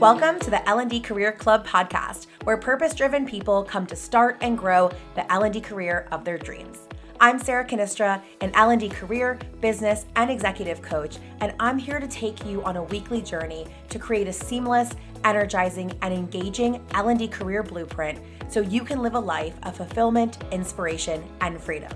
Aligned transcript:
Welcome 0.00 0.38
to 0.40 0.50
the 0.50 0.66
L&D 0.68 1.00
Career 1.00 1.32
Club 1.32 1.66
podcast, 1.66 2.28
where 2.44 2.56
purpose-driven 2.56 3.26
people 3.26 3.64
come 3.64 3.84
to 3.86 3.96
start 3.96 4.36
and 4.42 4.56
grow 4.56 4.92
the 5.16 5.30
L&D 5.32 5.60
career 5.60 6.06
of 6.12 6.24
their 6.24 6.38
dreams. 6.38 6.86
I'm 7.18 7.36
Sarah 7.40 7.64
Cannistra, 7.64 8.22
an 8.40 8.52
L&D 8.54 8.90
career, 8.90 9.40
business, 9.60 10.06
and 10.14 10.30
executive 10.30 10.82
coach, 10.82 11.18
and 11.40 11.52
I'm 11.58 11.78
here 11.78 11.98
to 11.98 12.06
take 12.06 12.46
you 12.46 12.62
on 12.62 12.76
a 12.76 12.82
weekly 12.84 13.20
journey 13.20 13.66
to 13.88 13.98
create 13.98 14.28
a 14.28 14.32
seamless, 14.32 14.92
energizing, 15.24 15.92
and 16.02 16.14
engaging 16.14 16.80
L&D 16.94 17.26
career 17.26 17.64
blueprint 17.64 18.20
so 18.48 18.60
you 18.60 18.84
can 18.84 19.02
live 19.02 19.14
a 19.14 19.20
life 19.20 19.56
of 19.64 19.76
fulfillment, 19.76 20.38
inspiration, 20.52 21.24
and 21.40 21.60
freedom. 21.60 21.90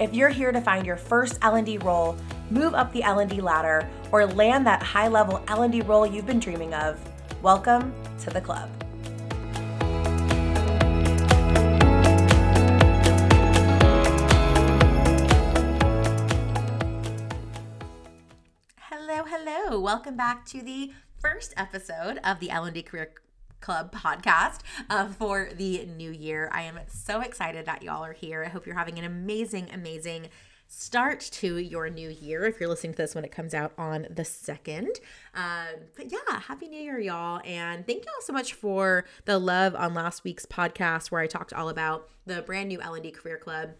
If 0.00 0.12
you're 0.12 0.28
here 0.28 0.50
to 0.50 0.60
find 0.60 0.84
your 0.84 0.96
first 0.96 1.38
L&D 1.42 1.78
role, 1.78 2.16
move 2.50 2.74
up 2.74 2.92
the 2.92 3.04
L&D 3.04 3.40
ladder, 3.40 3.88
or 4.10 4.26
land 4.26 4.66
that 4.66 4.82
high-level 4.82 5.44
L&D 5.46 5.82
role 5.82 6.04
you've 6.04 6.26
been 6.26 6.40
dreaming 6.40 6.74
of, 6.74 6.98
welcome 7.42 7.94
to 8.18 8.30
the 8.30 8.40
club. 8.40 8.68
Hello, 18.76 19.24
hello. 19.24 19.80
Welcome 19.80 20.16
back 20.16 20.44
to 20.46 20.62
the 20.62 20.92
first 21.20 21.54
episode 21.56 22.18
of 22.24 22.40
the 22.40 22.50
L&D 22.50 22.82
Career 22.82 23.12
Club 23.60 23.92
podcast 23.92 24.60
uh, 24.90 25.06
for 25.06 25.50
the 25.54 25.86
new 25.86 26.10
year. 26.10 26.50
I 26.52 26.62
am 26.62 26.80
so 26.88 27.20
excited 27.20 27.66
that 27.66 27.82
y'all 27.84 28.04
are 28.04 28.12
here. 28.12 28.44
I 28.44 28.48
hope 28.48 28.66
you're 28.66 28.76
having 28.76 28.98
an 28.98 29.04
amazing, 29.04 29.68
amazing 29.72 30.28
start 30.68 31.20
to 31.20 31.56
your 31.56 31.88
new 31.88 32.10
year 32.10 32.44
if 32.44 32.60
you're 32.60 32.68
listening 32.68 32.92
to 32.92 32.98
this 32.98 33.14
when 33.14 33.24
it 33.24 33.32
comes 33.32 33.54
out 33.54 33.72
on 33.78 34.06
the 34.10 34.24
second. 34.24 35.00
Um, 35.34 35.80
but 35.96 36.12
yeah, 36.12 36.40
happy 36.40 36.68
new 36.68 36.78
year, 36.78 37.00
y'all. 37.00 37.40
And 37.44 37.86
thank 37.86 38.04
y'all 38.04 38.14
so 38.20 38.34
much 38.34 38.52
for 38.52 39.06
the 39.24 39.38
love 39.38 39.74
on 39.74 39.94
last 39.94 40.24
week's 40.24 40.44
podcast 40.46 41.10
where 41.10 41.22
I 41.22 41.26
talked 41.26 41.54
all 41.54 41.70
about 41.70 42.08
the 42.26 42.42
brand 42.42 42.68
new 42.68 42.80
L&D 42.80 43.10
Career 43.12 43.38
Club 43.38 43.70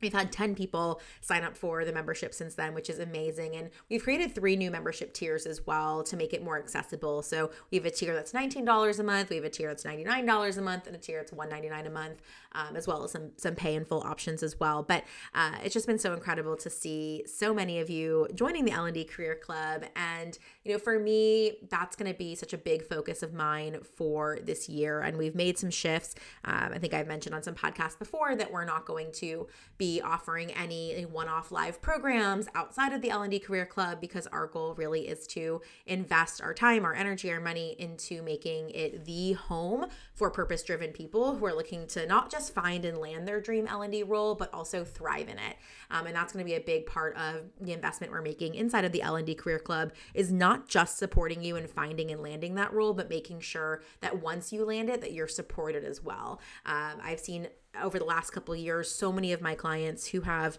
We've 0.00 0.12
had 0.12 0.32
10 0.32 0.54
people 0.54 1.00
sign 1.20 1.44
up 1.44 1.56
for 1.56 1.84
the 1.84 1.92
membership 1.92 2.34
since 2.34 2.54
then, 2.54 2.74
which 2.74 2.88
is 2.88 2.98
amazing. 2.98 3.56
And 3.56 3.70
we've 3.90 4.02
created 4.02 4.34
three 4.34 4.56
new 4.56 4.70
membership 4.70 5.12
tiers 5.12 5.46
as 5.46 5.66
well 5.66 6.02
to 6.04 6.16
make 6.16 6.32
it 6.32 6.42
more 6.42 6.58
accessible. 6.58 7.22
So 7.22 7.50
we 7.70 7.78
have 7.78 7.86
a 7.86 7.90
tier 7.90 8.14
that's 8.14 8.32
$19 8.32 8.98
a 8.98 9.02
month, 9.02 9.30
we 9.30 9.36
have 9.36 9.44
a 9.44 9.50
tier 9.50 9.68
that's 9.68 9.84
$99 9.84 10.58
a 10.58 10.60
month, 10.60 10.86
and 10.86 10.94
a 10.96 10.98
tier 10.98 11.18
that's 11.18 11.32
199 11.32 11.86
a 11.86 11.90
month, 11.90 12.22
um, 12.52 12.76
as 12.76 12.86
well 12.86 13.04
as 13.04 13.12
some, 13.12 13.30
some 13.36 13.54
pay 13.54 13.74
and 13.74 13.86
full 13.86 14.02
options 14.02 14.42
as 14.42 14.58
well. 14.60 14.82
But 14.82 15.04
uh, 15.34 15.56
it's 15.64 15.74
just 15.74 15.86
been 15.86 15.98
so 15.98 16.12
incredible 16.12 16.56
to 16.56 16.70
see 16.70 17.24
so 17.26 17.52
many 17.52 17.80
of 17.80 17.90
you 17.90 18.28
joining 18.34 18.64
the 18.64 18.72
L&D 18.72 19.04
Career 19.04 19.34
Club. 19.34 19.84
And, 19.96 20.38
you 20.64 20.72
know, 20.72 20.78
for 20.78 20.98
me, 20.98 21.58
that's 21.70 21.96
going 21.96 22.10
to 22.10 22.16
be 22.16 22.34
such 22.34 22.52
a 22.52 22.58
big 22.58 22.84
focus 22.84 23.22
of 23.22 23.32
mine 23.32 23.78
for 23.96 24.38
this 24.42 24.68
year. 24.68 25.00
And 25.00 25.18
we've 25.18 25.34
made 25.34 25.58
some 25.58 25.70
shifts. 25.70 26.14
Um, 26.44 26.70
I 26.74 26.78
think 26.78 26.94
I've 26.94 27.08
mentioned 27.08 27.34
on 27.34 27.42
some 27.42 27.54
podcasts 27.54 27.98
before 27.98 28.36
that 28.36 28.52
we're 28.52 28.64
not 28.64 28.84
going 28.84 29.12
to 29.12 29.46
be 29.76 29.87
offering 30.02 30.50
any 30.52 31.02
one-off 31.02 31.50
live 31.50 31.80
programs 31.80 32.48
outside 32.54 32.92
of 32.92 33.02
the 33.02 33.10
L&D 33.10 33.38
Career 33.38 33.66
Club 33.66 34.00
because 34.00 34.26
our 34.28 34.46
goal 34.46 34.74
really 34.74 35.08
is 35.08 35.26
to 35.28 35.60
invest 35.86 36.40
our 36.42 36.54
time, 36.54 36.84
our 36.84 36.94
energy, 36.94 37.30
our 37.32 37.40
money 37.40 37.74
into 37.78 38.22
making 38.22 38.70
it 38.70 39.04
the 39.04 39.32
home 39.32 39.86
for 40.14 40.30
purpose-driven 40.30 40.92
people 40.92 41.36
who 41.36 41.46
are 41.46 41.54
looking 41.54 41.86
to 41.86 42.06
not 42.06 42.30
just 42.30 42.54
find 42.54 42.84
and 42.84 42.98
land 42.98 43.26
their 43.26 43.40
dream 43.40 43.66
L&D 43.66 44.02
role, 44.02 44.34
but 44.34 44.52
also 44.52 44.84
thrive 44.84 45.28
in 45.28 45.38
it. 45.38 45.56
Um, 45.90 46.06
and 46.06 46.14
that's 46.14 46.32
going 46.32 46.44
to 46.44 46.48
be 46.48 46.56
a 46.56 46.60
big 46.60 46.86
part 46.86 47.16
of 47.16 47.42
the 47.60 47.72
investment 47.72 48.12
we're 48.12 48.22
making 48.22 48.54
inside 48.54 48.84
of 48.84 48.92
the 48.92 49.02
L&D 49.02 49.34
Career 49.34 49.58
Club 49.58 49.92
is 50.14 50.30
not 50.30 50.68
just 50.68 50.98
supporting 50.98 51.42
you 51.42 51.56
in 51.56 51.66
finding 51.66 52.10
and 52.10 52.22
landing 52.22 52.54
that 52.56 52.72
role, 52.72 52.92
but 52.92 53.08
making 53.08 53.40
sure 53.40 53.82
that 54.00 54.20
once 54.22 54.52
you 54.52 54.64
land 54.64 54.90
it, 54.90 55.00
that 55.00 55.12
you're 55.12 55.28
supported 55.28 55.84
as 55.84 56.02
well. 56.02 56.40
Um, 56.66 56.98
I've 57.02 57.20
seen 57.20 57.48
over 57.80 57.98
the 57.98 58.04
last 58.04 58.30
couple 58.30 58.54
years 58.54 58.90
so 58.90 59.12
many 59.12 59.32
of 59.32 59.40
my 59.40 59.54
clients 59.54 60.08
who 60.08 60.22
have 60.22 60.58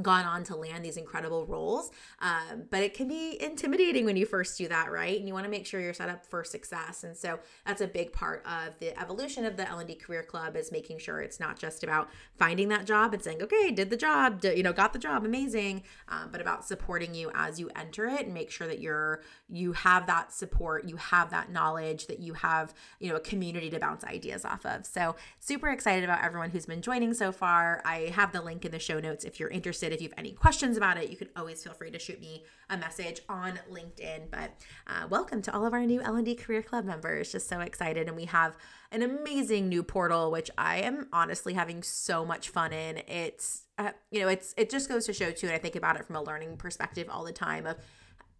gone 0.00 0.24
on 0.24 0.42
to 0.44 0.56
land 0.56 0.82
these 0.84 0.96
incredible 0.96 1.44
roles. 1.44 1.90
Um, 2.20 2.64
but 2.70 2.82
it 2.82 2.94
can 2.94 3.08
be 3.08 3.36
intimidating 3.42 4.06
when 4.06 4.16
you 4.16 4.24
first 4.24 4.56
do 4.56 4.66
that, 4.68 4.90
right? 4.90 5.18
And 5.18 5.28
you 5.28 5.34
want 5.34 5.44
to 5.44 5.50
make 5.50 5.66
sure 5.66 5.80
you're 5.80 5.92
set 5.92 6.08
up 6.08 6.24
for 6.24 6.44
success. 6.44 7.04
And 7.04 7.14
so 7.14 7.38
that's 7.66 7.82
a 7.82 7.86
big 7.86 8.12
part 8.12 8.42
of 8.46 8.78
the 8.78 8.98
evolution 8.98 9.44
of 9.44 9.56
the 9.56 9.68
L&D 9.68 9.96
Career 9.96 10.22
Club 10.22 10.56
is 10.56 10.72
making 10.72 10.98
sure 10.98 11.20
it's 11.20 11.38
not 11.38 11.58
just 11.58 11.84
about 11.84 12.08
finding 12.38 12.68
that 12.68 12.86
job 12.86 13.12
and 13.12 13.22
saying, 13.22 13.42
okay, 13.42 13.70
did 13.70 13.90
the 13.90 13.96
job, 13.96 14.40
did, 14.40 14.56
you 14.56 14.62
know, 14.62 14.72
got 14.72 14.94
the 14.94 14.98
job, 14.98 15.26
amazing, 15.26 15.82
um, 16.08 16.30
but 16.32 16.40
about 16.40 16.64
supporting 16.64 17.14
you 17.14 17.30
as 17.34 17.60
you 17.60 17.70
enter 17.76 18.06
it 18.06 18.24
and 18.24 18.32
make 18.32 18.50
sure 18.50 18.66
that 18.66 18.80
you're 18.80 19.20
you 19.48 19.72
have 19.72 20.06
that 20.06 20.32
support, 20.32 20.88
you 20.88 20.96
have 20.96 21.28
that 21.30 21.50
knowledge, 21.50 22.06
that 22.06 22.20
you 22.20 22.32
have 22.32 22.72
you 22.98 23.10
know 23.10 23.16
a 23.16 23.20
community 23.20 23.68
to 23.68 23.78
bounce 23.78 24.04
ideas 24.04 24.44
off 24.44 24.64
of. 24.64 24.86
So 24.86 25.16
super 25.38 25.68
excited 25.68 26.04
about 26.04 26.24
everyone 26.24 26.50
who's 26.50 26.64
been 26.64 26.80
joining 26.80 27.12
so 27.12 27.30
far. 27.32 27.82
I 27.84 28.12
have 28.14 28.32
the 28.32 28.40
link 28.40 28.64
in 28.64 28.72
the 28.72 28.78
show 28.78 28.98
notes 28.98 29.24
if 29.24 29.38
you're 29.38 29.50
interested 29.50 29.81
interested, 29.82 29.92
if 29.92 30.02
you 30.02 30.08
have 30.08 30.18
any 30.18 30.32
questions 30.32 30.76
about 30.76 30.96
it, 30.96 31.10
you 31.10 31.16
can 31.16 31.28
always 31.36 31.62
feel 31.62 31.72
free 31.72 31.90
to 31.90 31.98
shoot 31.98 32.20
me 32.20 32.44
a 32.70 32.76
message 32.76 33.20
on 33.28 33.58
LinkedIn. 33.70 34.30
But 34.30 34.52
uh, 34.86 35.06
welcome 35.10 35.42
to 35.42 35.54
all 35.54 35.66
of 35.66 35.72
our 35.72 35.84
new 35.84 36.00
L&D 36.00 36.36
Career 36.36 36.62
Club 36.62 36.84
members. 36.84 37.32
Just 37.32 37.48
so 37.48 37.60
excited. 37.60 38.08
And 38.08 38.16
we 38.16 38.26
have 38.26 38.56
an 38.90 39.02
amazing 39.02 39.68
new 39.68 39.82
portal, 39.82 40.30
which 40.30 40.50
I 40.56 40.78
am 40.78 41.08
honestly 41.12 41.54
having 41.54 41.82
so 41.82 42.24
much 42.24 42.48
fun 42.48 42.72
in. 42.72 42.98
It's, 43.08 43.64
uh, 43.78 43.90
you 44.10 44.20
know, 44.20 44.28
it's, 44.28 44.54
it 44.56 44.70
just 44.70 44.88
goes 44.88 45.06
to 45.06 45.12
show 45.12 45.30
too, 45.30 45.46
and 45.46 45.56
I 45.56 45.58
think 45.58 45.76
about 45.76 45.96
it 45.96 46.06
from 46.06 46.16
a 46.16 46.22
learning 46.22 46.56
perspective 46.56 47.08
all 47.10 47.24
the 47.24 47.32
time 47.32 47.66
of, 47.66 47.76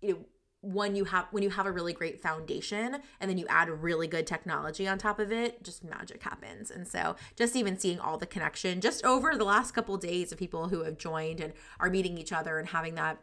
you 0.01 0.13
know, 0.13 0.19
when 0.63 0.95
you 0.95 1.05
have 1.05 1.27
when 1.33 1.43
you 1.43 1.51
have 1.51 1.67
a 1.67 1.73
really 1.73 1.93
great 1.93 2.23
foundation 2.23 2.99
and 3.21 3.29
then 3.29 3.37
you 3.37 3.45
add 3.49 3.69
really 3.69 4.07
good 4.07 4.27
technology 4.27 4.87
on 4.87 4.97
top 4.97 5.19
of 5.19 5.33
it 5.33 5.63
just 5.65 5.85
magic 5.85 6.23
happens. 6.23 6.71
And 6.71 6.87
so 6.87 7.17
just 7.37 7.57
even 7.57 7.79
seeing 7.79 7.99
all 7.99 8.17
the 8.17 8.27
connection 8.27 8.81
just 8.81 9.05
over 9.05 9.37
the 9.37 9.45
last 9.45 9.73
couple 9.73 9.97
of 9.97 10.01
days 10.01 10.31
of 10.31 10.39
people 10.39 10.69
who 10.69 10.85
have 10.85 10.99
joined 10.99 11.41
and 11.41 11.53
are 11.81 11.91
meeting 11.91 12.17
each 12.17 12.33
other 12.33 12.59
and 12.59 12.69
having 12.69 12.95
that 12.95 13.19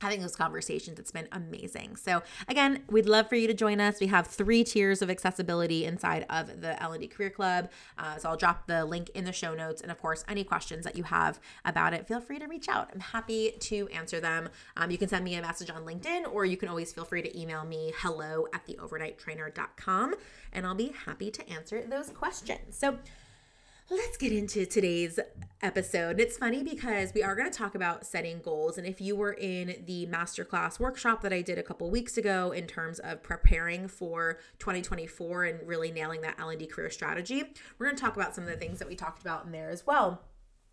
having 0.00 0.20
those 0.20 0.36
conversations. 0.36 0.98
It's 0.98 1.10
been 1.10 1.28
amazing. 1.32 1.96
So 1.96 2.22
again, 2.46 2.84
we'd 2.88 3.06
love 3.06 3.28
for 3.28 3.36
you 3.36 3.46
to 3.46 3.54
join 3.54 3.80
us. 3.80 4.00
We 4.00 4.06
have 4.08 4.26
three 4.26 4.64
tiers 4.64 5.02
of 5.02 5.10
accessibility 5.10 5.84
inside 5.84 6.24
of 6.30 6.60
the 6.60 6.80
L&D 6.82 7.08
Career 7.08 7.30
Club. 7.30 7.70
Uh, 7.98 8.16
so 8.16 8.30
I'll 8.30 8.36
drop 8.36 8.66
the 8.66 8.84
link 8.84 9.10
in 9.10 9.24
the 9.24 9.32
show 9.32 9.54
notes. 9.54 9.82
And 9.82 9.90
of 9.90 10.00
course, 10.00 10.24
any 10.28 10.44
questions 10.44 10.84
that 10.84 10.96
you 10.96 11.04
have 11.04 11.40
about 11.64 11.94
it, 11.94 12.06
feel 12.06 12.20
free 12.20 12.38
to 12.38 12.46
reach 12.46 12.68
out. 12.68 12.90
I'm 12.92 13.00
happy 13.00 13.52
to 13.58 13.88
answer 13.88 14.20
them. 14.20 14.48
Um, 14.76 14.90
you 14.90 14.98
can 14.98 15.08
send 15.08 15.24
me 15.24 15.34
a 15.34 15.42
message 15.42 15.70
on 15.70 15.84
LinkedIn, 15.84 16.32
or 16.32 16.44
you 16.44 16.56
can 16.56 16.68
always 16.68 16.92
feel 16.92 17.04
free 17.04 17.22
to 17.22 17.38
email 17.40 17.64
me 17.64 17.92
hello 17.98 18.46
at 18.54 18.66
theovernighttrainer.com, 18.66 20.14
and 20.52 20.66
I'll 20.66 20.74
be 20.74 20.94
happy 21.06 21.30
to 21.30 21.48
answer 21.48 21.82
those 21.86 22.10
questions. 22.10 22.76
So 22.76 22.98
let's 23.90 24.18
get 24.18 24.32
into 24.32 24.66
today's 24.66 25.18
episode. 25.62 26.20
It's 26.20 26.36
funny 26.36 26.62
because 26.62 27.14
we 27.14 27.22
are 27.22 27.34
going 27.34 27.50
to 27.50 27.56
talk 27.56 27.74
about 27.74 28.04
setting 28.04 28.40
goals. 28.42 28.76
And 28.76 28.86
if 28.86 29.00
you 29.00 29.16
were 29.16 29.32
in 29.32 29.82
the 29.86 30.06
masterclass 30.06 30.78
workshop 30.78 31.22
that 31.22 31.32
I 31.32 31.40
did 31.40 31.58
a 31.58 31.62
couple 31.62 31.90
weeks 31.90 32.18
ago 32.18 32.52
in 32.52 32.66
terms 32.66 32.98
of 32.98 33.22
preparing 33.22 33.88
for 33.88 34.38
2024 34.58 35.44
and 35.44 35.66
really 35.66 35.90
nailing 35.90 36.20
that 36.20 36.38
L&D 36.38 36.66
career 36.66 36.90
strategy, 36.90 37.42
we're 37.78 37.86
going 37.86 37.96
to 37.96 38.02
talk 38.02 38.16
about 38.16 38.34
some 38.34 38.44
of 38.44 38.50
the 38.50 38.56
things 38.56 38.78
that 38.78 38.88
we 38.88 38.94
talked 38.94 39.22
about 39.22 39.46
in 39.46 39.52
there 39.52 39.70
as 39.70 39.86
well. 39.86 40.22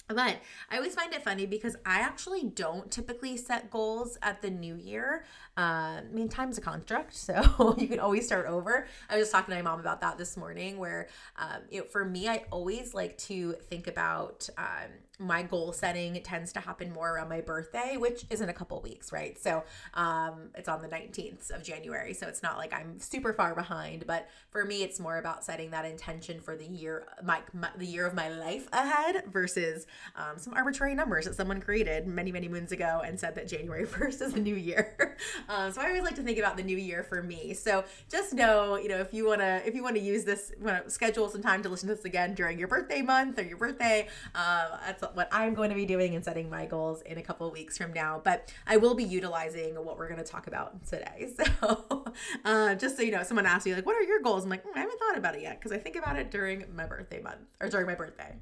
But 0.07 0.37
I 0.69 0.77
always 0.77 0.93
find 0.93 1.11
it 1.13 1.23
funny 1.23 1.47
because 1.47 1.75
I 1.85 2.01
actually 2.01 2.43
don't 2.43 2.91
typically 2.91 3.37
set 3.37 3.71
goals 3.71 4.17
at 4.21 4.41
the 4.41 4.51
new 4.51 4.75
year. 4.75 5.25
Uh, 5.57 6.01
I 6.01 6.03
mean, 6.11 6.29
time's 6.29 6.57
a 6.57 6.61
construct, 6.61 7.13
so 7.15 7.75
you 7.77 7.87
can 7.87 7.99
always 7.99 8.25
start 8.25 8.45
over. 8.45 8.87
I 9.09 9.15
was 9.15 9.23
just 9.23 9.31
talking 9.31 9.55
to 9.55 9.63
my 9.63 9.67
mom 9.67 9.79
about 9.79 10.01
that 10.01 10.17
this 10.17 10.37
morning, 10.37 10.77
where 10.77 11.07
um, 11.37 11.61
you 11.71 11.79
know, 11.79 11.85
for 11.85 12.05
me, 12.05 12.27
I 12.27 12.45
always 12.51 12.93
like 12.93 13.17
to 13.19 13.53
think 13.69 13.87
about 13.87 14.47
um, 14.57 14.91
my 15.19 15.43
goal 15.43 15.71
setting 15.71 16.21
tends 16.23 16.51
to 16.53 16.59
happen 16.59 16.91
more 16.91 17.15
around 17.15 17.29
my 17.29 17.41
birthday, 17.41 17.97
which 17.97 18.25
is 18.29 18.41
in 18.41 18.49
a 18.49 18.53
couple 18.53 18.81
weeks, 18.81 19.11
right? 19.11 19.37
So 19.39 19.63
um, 19.93 20.49
it's 20.55 20.67
on 20.67 20.81
the 20.81 20.87
19th 20.87 21.51
of 21.51 21.63
January. 21.63 22.13
So 22.13 22.27
it's 22.27 22.43
not 22.43 22.57
like 22.57 22.73
I'm 22.73 22.99
super 22.99 23.33
far 23.33 23.55
behind, 23.55 24.05
but 24.07 24.27
for 24.49 24.65
me, 24.65 24.83
it's 24.83 24.99
more 24.99 25.17
about 25.17 25.43
setting 25.43 25.71
that 25.71 25.85
intention 25.85 26.39
for 26.39 26.55
the 26.55 26.65
year, 26.65 27.07
my, 27.23 27.41
my 27.53 27.69
the 27.77 27.85
year 27.85 28.05
of 28.05 28.13
my 28.13 28.29
life 28.29 28.67
ahead 28.73 29.23
versus 29.31 29.85
um, 30.15 30.37
some 30.37 30.53
arbitrary 30.53 30.95
numbers 30.95 31.25
that 31.25 31.35
someone 31.35 31.61
created 31.61 32.07
many, 32.07 32.31
many 32.31 32.47
moons 32.47 32.71
ago 32.71 33.01
and 33.05 33.19
said 33.19 33.35
that 33.35 33.47
January 33.47 33.85
1st 33.85 34.21
is 34.21 34.33
a 34.33 34.39
new 34.39 34.55
year. 34.55 35.17
um, 35.49 35.71
so 35.71 35.81
I 35.81 35.87
always 35.87 36.03
like 36.03 36.15
to 36.15 36.23
think 36.23 36.39
about 36.39 36.57
the 36.57 36.63
new 36.63 36.77
year 36.77 37.03
for 37.03 37.21
me. 37.23 37.53
So 37.53 37.83
just 38.09 38.33
know, 38.33 38.77
you 38.77 38.89
know, 38.89 38.97
if 38.97 39.13
you 39.13 39.27
want 39.27 39.41
to, 39.41 39.61
if 39.65 39.75
you 39.75 39.83
want 39.83 39.95
to 39.95 40.01
use 40.01 40.23
this, 40.23 40.51
want 40.59 40.83
to 40.83 40.89
schedule 40.89 41.29
some 41.29 41.41
time 41.41 41.63
to 41.63 41.69
listen 41.69 41.89
to 41.89 41.95
this 41.95 42.05
again 42.05 42.33
during 42.33 42.59
your 42.59 42.67
birthday 42.67 43.01
month 43.01 43.39
or 43.39 43.43
your 43.43 43.57
birthday, 43.57 44.07
uh, 44.33 44.77
that's 44.85 45.04
what 45.13 45.27
I'm 45.31 45.53
going 45.53 45.69
to 45.69 45.75
be 45.75 45.85
doing 45.85 46.15
and 46.15 46.23
setting 46.23 46.49
my 46.49 46.65
goals 46.65 47.01
in 47.01 47.17
a 47.17 47.21
couple 47.21 47.49
weeks 47.51 47.77
from 47.77 47.93
now. 47.93 48.21
But 48.23 48.51
I 48.65 48.77
will 48.77 48.95
be 48.95 49.03
utilizing 49.03 49.75
what 49.75 49.97
we're 49.97 50.07
going 50.07 50.23
to 50.23 50.29
talk 50.29 50.47
about 50.47 50.85
today. 50.87 51.29
So 51.65 52.05
uh, 52.43 52.75
just 52.75 52.97
so 52.97 53.03
you 53.03 53.11
know, 53.11 53.23
someone 53.23 53.45
asks 53.45 53.65
you 53.65 53.75
like, 53.75 53.85
"What 53.85 53.95
are 53.95 54.03
your 54.03 54.21
goals?" 54.21 54.43
I'm 54.43 54.49
like, 54.49 54.63
mm, 54.63 54.75
I 54.75 54.79
haven't 54.79 54.99
thought 54.99 55.17
about 55.17 55.35
it 55.35 55.41
yet 55.41 55.59
because 55.59 55.71
I 55.71 55.77
think 55.77 55.95
about 55.95 56.17
it 56.17 56.31
during 56.31 56.65
my 56.75 56.85
birthday 56.85 57.21
month 57.21 57.41
or 57.59 57.69
during 57.69 57.87
my 57.87 57.95
birthday. 57.95 58.35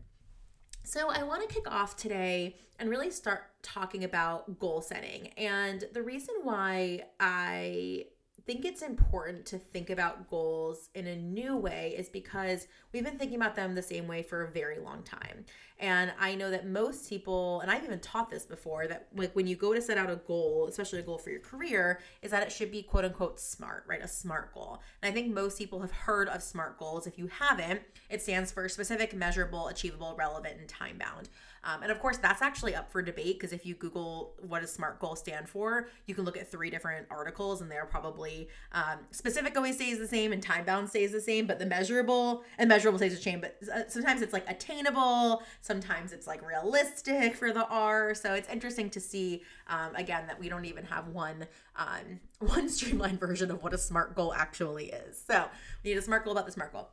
So, 0.83 1.10
I 1.10 1.24
want 1.24 1.48
to 1.48 1.54
kick 1.54 1.69
off 1.69 1.95
today 1.95 2.56
and 2.80 2.89
really 2.89 3.09
start 3.09 3.44
talking 3.62 4.04
about 4.04 4.59
goal 4.59 4.81
setting. 4.81 5.30
And 5.38 5.83
the 5.94 6.01
reason 6.01 6.36
why 6.44 7.04
I 7.19 8.06
think 8.45 8.66
it's 8.66 8.81
important 8.81 9.45
to 9.48 9.57
think 9.57 9.90
about 9.90 10.30
goals 10.30 10.90
in 10.95 11.07
a 11.07 11.16
new 11.16 11.56
way 11.56 11.95
is 11.98 12.10
because 12.10 12.68
we've 12.92 13.04
been 13.04 13.18
thinking 13.18 13.38
about 13.38 13.56
them 13.56 13.74
the 13.74 13.81
same 13.81 14.07
way 14.07 14.22
for 14.22 14.44
a 14.44 14.51
very 14.51 14.80
long 14.80 15.04
time. 15.04 15.45
And 15.80 16.13
I 16.19 16.36
know 16.36 16.51
that 16.51 16.68
most 16.68 17.10
people, 17.10 17.62
and 17.62 17.72
I've 17.72 17.84
even 17.84 18.00
taught 18.00 18.30
this 18.30 18.45
before, 18.45 18.88
that 18.88 19.07
like 19.16 19.36
when 19.36 19.48
you 19.48 19.56
go 19.56 19.74
to 19.74 19.81
set 19.81 19.98
out 19.98 20.10
a 20.10 20.18
goal, 20.18 20.68
especially 20.69 21.00
a 21.00 21.04
goal 21.04 21.18
for 21.18 21.30
your 21.30 21.40
career, 21.40 22.00
is 22.22 22.31
that 22.31 22.44
it 22.44 22.51
should 22.51 22.72
be 22.72 22.84
quote 22.84 23.06
unquote 23.06 23.40
smart, 23.40 23.86
right? 23.88 24.01
A 24.01 24.07
smart 24.07 24.54
goal. 24.54 24.81
And 25.01 25.12
I 25.12 25.13
think 25.13 25.34
most 25.34 25.57
people 25.57 25.81
have 25.81 25.92
heard 25.92 26.28
of 26.28 26.44
SMART 26.44 26.78
goals. 26.78 27.07
If 27.07 27.18
you 27.18 27.28
haven't, 27.28 27.81
it 28.10 28.22
stands 28.22 28.51
for 28.51 28.68
specific, 28.69 29.13
measurable, 29.13 29.68
achievable, 29.68 30.16
relevant, 30.18 30.60
and 30.60 30.68
time 30.68 30.98
bound. 30.98 31.30
Um, 31.63 31.81
and 31.83 31.92
of 31.92 32.00
course, 32.00 32.18
that's 32.18 32.42
actually 32.42 32.75
up 32.75 32.92
for 32.92 33.01
debate 33.01 33.39
because 33.39 33.54
if 33.54 33.65
you 33.65 33.75
Google 33.75 34.33
what 34.39 34.62
does 34.62 34.71
SMART 34.71 35.00
goal 35.00 35.15
stand 35.15 35.48
for, 35.48 35.88
you 36.06 36.15
can 36.15 36.25
look 36.25 36.38
at 36.38 36.50
three 36.50 36.69
different 36.69 37.07
articles 37.10 37.62
and 37.62 37.71
they're 37.71 37.86
probably 37.86 38.50
um, 38.74 39.00
specific 39.12 39.56
always 39.56 39.75
stays 39.75 39.98
the 39.98 40.07
same 40.07 40.33
and 40.33 40.44
time 40.44 40.65
bound 40.65 40.89
stays 40.89 41.12
the 41.12 41.21
same, 41.21 41.48
but 41.48 41.60
the 41.60 41.65
measurable 41.65 42.44
and 42.57 42.68
measurable 42.68 43.00
stays 43.00 43.15
the 43.15 43.21
same. 43.21 43.39
But 43.39 43.57
uh, 43.74 43.81
sometimes 43.88 44.21
it's 44.21 44.33
like 44.33 44.50
attainable, 44.50 45.44
sometimes 45.62 46.12
it's 46.12 46.27
like 46.27 46.45
realistic 46.45 47.36
for 47.36 47.51
the 47.51 47.66
R. 47.68 48.13
So 48.13 48.33
it's 48.33 48.50
interesting 48.50 48.89
to 48.92 49.00
see 49.00 49.44
um, 49.68 49.95
again 49.95 50.27
that 50.27 50.39
we 50.39 50.50
don't 50.50 50.66
even 50.66 50.86
have 50.86 51.07
one 51.07 51.48
um, 51.75 52.19
one 52.39 52.69
streamlined 52.69 53.19
version 53.19 53.51
of 53.51 53.63
what 53.63 53.74
a 53.74 53.77
SMART 53.77 54.16
goal 54.16 54.33
actually 54.33 54.88
is. 54.88 55.24
So 55.25 55.45
we 55.83 55.92
need 55.92 55.98
a 55.98 56.01
SMART 56.01 56.25
goal 56.25 56.33
about 56.33 56.45
the 56.45 56.51
SMART 56.51 56.74
goal. 56.74 56.89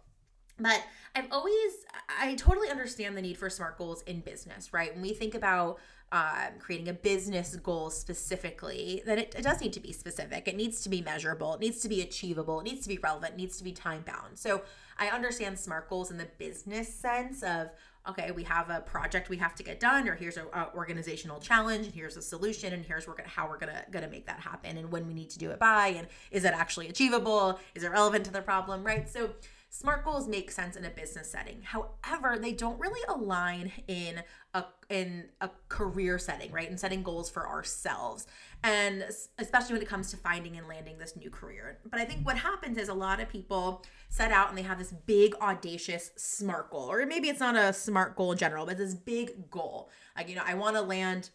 But 0.60 0.82
I've 1.14 1.26
always, 1.32 1.86
I 2.08 2.34
totally 2.34 2.68
understand 2.68 3.16
the 3.16 3.22
need 3.22 3.36
for 3.36 3.50
SMART 3.50 3.78
goals 3.78 4.02
in 4.02 4.20
business, 4.20 4.72
right? 4.72 4.92
When 4.92 5.02
we 5.02 5.12
think 5.12 5.34
about 5.34 5.78
um, 6.12 6.58
creating 6.58 6.88
a 6.88 6.92
business 6.92 7.54
goal 7.56 7.90
specifically, 7.90 9.02
then 9.06 9.18
it, 9.18 9.34
it, 9.36 9.42
does 9.42 9.60
need 9.60 9.72
to 9.74 9.80
be 9.80 9.92
specific. 9.92 10.48
It 10.48 10.56
needs 10.56 10.82
to 10.82 10.88
be 10.88 11.02
measurable. 11.02 11.54
It 11.54 11.60
needs 11.60 11.80
to 11.80 11.88
be 11.88 12.00
achievable. 12.00 12.60
It 12.60 12.64
needs 12.64 12.82
to 12.82 12.88
be 12.88 12.98
relevant. 12.98 13.34
It 13.34 13.36
needs 13.36 13.58
to 13.58 13.64
be 13.64 13.72
time 13.72 14.02
bound. 14.04 14.36
So 14.36 14.62
I 14.98 15.08
understand 15.08 15.58
SMART 15.58 15.88
goals 15.88 16.10
in 16.10 16.18
the 16.18 16.26
business 16.38 16.92
sense 16.92 17.44
of, 17.44 17.70
okay, 18.08 18.32
we 18.32 18.42
have 18.44 18.70
a 18.70 18.80
project 18.80 19.28
we 19.28 19.36
have 19.36 19.54
to 19.54 19.62
get 19.62 19.78
done, 19.78 20.08
or 20.08 20.14
here's 20.14 20.36
an 20.36 20.46
organizational 20.74 21.38
challenge, 21.38 21.86
and 21.86 21.94
here's 21.94 22.16
a 22.16 22.22
solution, 22.22 22.72
and 22.72 22.84
here's 22.84 23.06
we're 23.06 23.14
gonna, 23.14 23.28
how 23.28 23.48
we're 23.48 23.58
gonna 23.58 23.84
gonna 23.90 24.08
make 24.08 24.26
that 24.26 24.40
happen, 24.40 24.78
and 24.78 24.90
when 24.90 25.06
we 25.06 25.14
need 25.14 25.30
to 25.30 25.38
do 25.38 25.50
it 25.50 25.58
by, 25.58 25.88
and 25.88 26.08
is 26.30 26.44
it 26.44 26.54
actually 26.54 26.88
achievable? 26.88 27.60
Is 27.74 27.84
it 27.84 27.90
relevant 27.90 28.24
to 28.24 28.32
the 28.32 28.40
problem, 28.40 28.82
right? 28.84 29.08
So 29.08 29.30
SMART 29.72 30.04
goals 30.04 30.26
make 30.26 30.50
sense 30.50 30.76
in 30.76 30.84
a 30.84 30.90
business 30.90 31.30
setting. 31.30 31.62
However, 31.62 32.38
they 32.38 32.52
don't 32.52 32.78
really 32.80 33.00
align 33.08 33.72
in 33.86 34.22
a 34.52 34.64
in 34.90 35.28
a 35.40 35.48
career 35.68 36.18
setting, 36.18 36.50
right? 36.50 36.68
And 36.68 36.78
setting 36.78 37.02
goals 37.02 37.30
for 37.30 37.48
ourselves. 37.48 38.26
And 38.62 39.04
especially 39.38 39.74
when 39.74 39.82
it 39.82 39.88
comes 39.88 40.10
to 40.10 40.16
finding 40.16 40.58
and 40.58 40.66
landing 40.66 40.98
this 40.98 41.16
new 41.16 41.30
career. 41.30 41.78
But 41.88 42.00
I 42.00 42.04
think 42.04 42.26
what 42.26 42.36
happens 42.36 42.76
is 42.76 42.88
a 42.88 42.94
lot 42.94 43.20
of 43.20 43.28
people 43.28 43.84
set 44.08 44.32
out 44.32 44.48
and 44.48 44.58
they 44.58 44.62
have 44.62 44.78
this 44.78 44.92
big 44.92 45.34
audacious 45.40 46.10
SMART 46.16 46.70
goal. 46.70 46.90
Or 46.90 47.06
maybe 47.06 47.28
it's 47.28 47.40
not 47.40 47.56
a 47.56 47.72
SMART 47.72 48.16
goal 48.16 48.32
in 48.32 48.38
general, 48.38 48.66
but 48.66 48.76
this 48.76 48.94
big 48.94 49.50
goal. 49.50 49.88
Like, 50.16 50.28
you 50.28 50.34
know, 50.34 50.44
I 50.44 50.54
want 50.54 50.74
to 50.74 50.82
land 50.82 51.30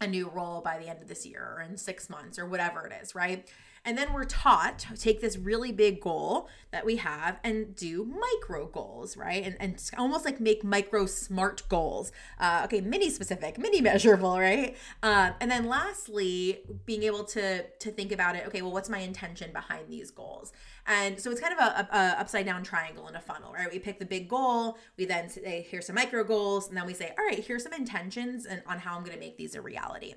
a 0.00 0.06
new 0.06 0.28
role 0.30 0.62
by 0.62 0.78
the 0.78 0.88
end 0.88 1.02
of 1.02 1.08
this 1.08 1.26
year 1.26 1.56
or 1.56 1.62
in 1.62 1.76
6 1.76 2.10
months 2.10 2.38
or 2.38 2.46
whatever 2.46 2.86
it 2.86 2.94
is, 3.02 3.14
right? 3.14 3.50
And 3.84 3.96
then 3.96 4.12
we're 4.12 4.24
taught 4.24 4.80
to 4.80 4.96
take 4.96 5.20
this 5.20 5.36
really 5.36 5.72
big 5.72 6.00
goal 6.00 6.48
that 6.70 6.84
we 6.84 6.96
have 6.96 7.38
and 7.42 7.74
do 7.74 8.04
micro 8.04 8.66
goals, 8.66 9.16
right? 9.16 9.44
And, 9.44 9.56
and 9.60 9.90
almost 9.96 10.24
like 10.24 10.40
make 10.40 10.62
micro 10.62 11.06
smart 11.06 11.62
goals. 11.68 12.12
Uh, 12.38 12.62
okay, 12.64 12.80
mini 12.80 13.10
specific, 13.10 13.58
mini 13.58 13.80
measurable, 13.80 14.38
right? 14.38 14.76
Uh, 15.02 15.30
and 15.40 15.50
then 15.50 15.66
lastly, 15.66 16.60
being 16.84 17.02
able 17.04 17.24
to 17.24 17.62
to 17.62 17.90
think 17.90 18.12
about 18.12 18.36
it. 18.36 18.46
Okay, 18.46 18.62
well, 18.62 18.72
what's 18.72 18.88
my 18.88 18.98
intention 18.98 19.52
behind 19.52 19.88
these 19.88 20.10
goals? 20.10 20.52
And 20.86 21.20
so 21.20 21.30
it's 21.30 21.40
kind 21.40 21.52
of 21.52 21.58
a, 21.58 21.88
a, 21.92 21.96
a 21.96 22.20
upside 22.20 22.46
down 22.46 22.62
triangle 22.62 23.08
in 23.08 23.14
a 23.14 23.20
funnel, 23.20 23.52
right? 23.52 23.70
We 23.70 23.78
pick 23.78 23.98
the 23.98 24.06
big 24.06 24.28
goal, 24.28 24.78
we 24.96 25.04
then 25.04 25.28
say 25.28 25.66
here's 25.68 25.86
some 25.86 25.94
micro 25.96 26.24
goals, 26.24 26.68
and 26.68 26.76
then 26.76 26.86
we 26.86 26.94
say, 26.94 27.12
all 27.18 27.24
right, 27.26 27.44
here's 27.44 27.62
some 27.62 27.74
intentions 27.74 28.46
and 28.46 28.62
on 28.66 28.78
how 28.78 28.96
I'm 28.96 29.04
going 29.04 29.14
to 29.14 29.20
make 29.20 29.36
these 29.36 29.54
a 29.54 29.60
reality. 29.60 30.14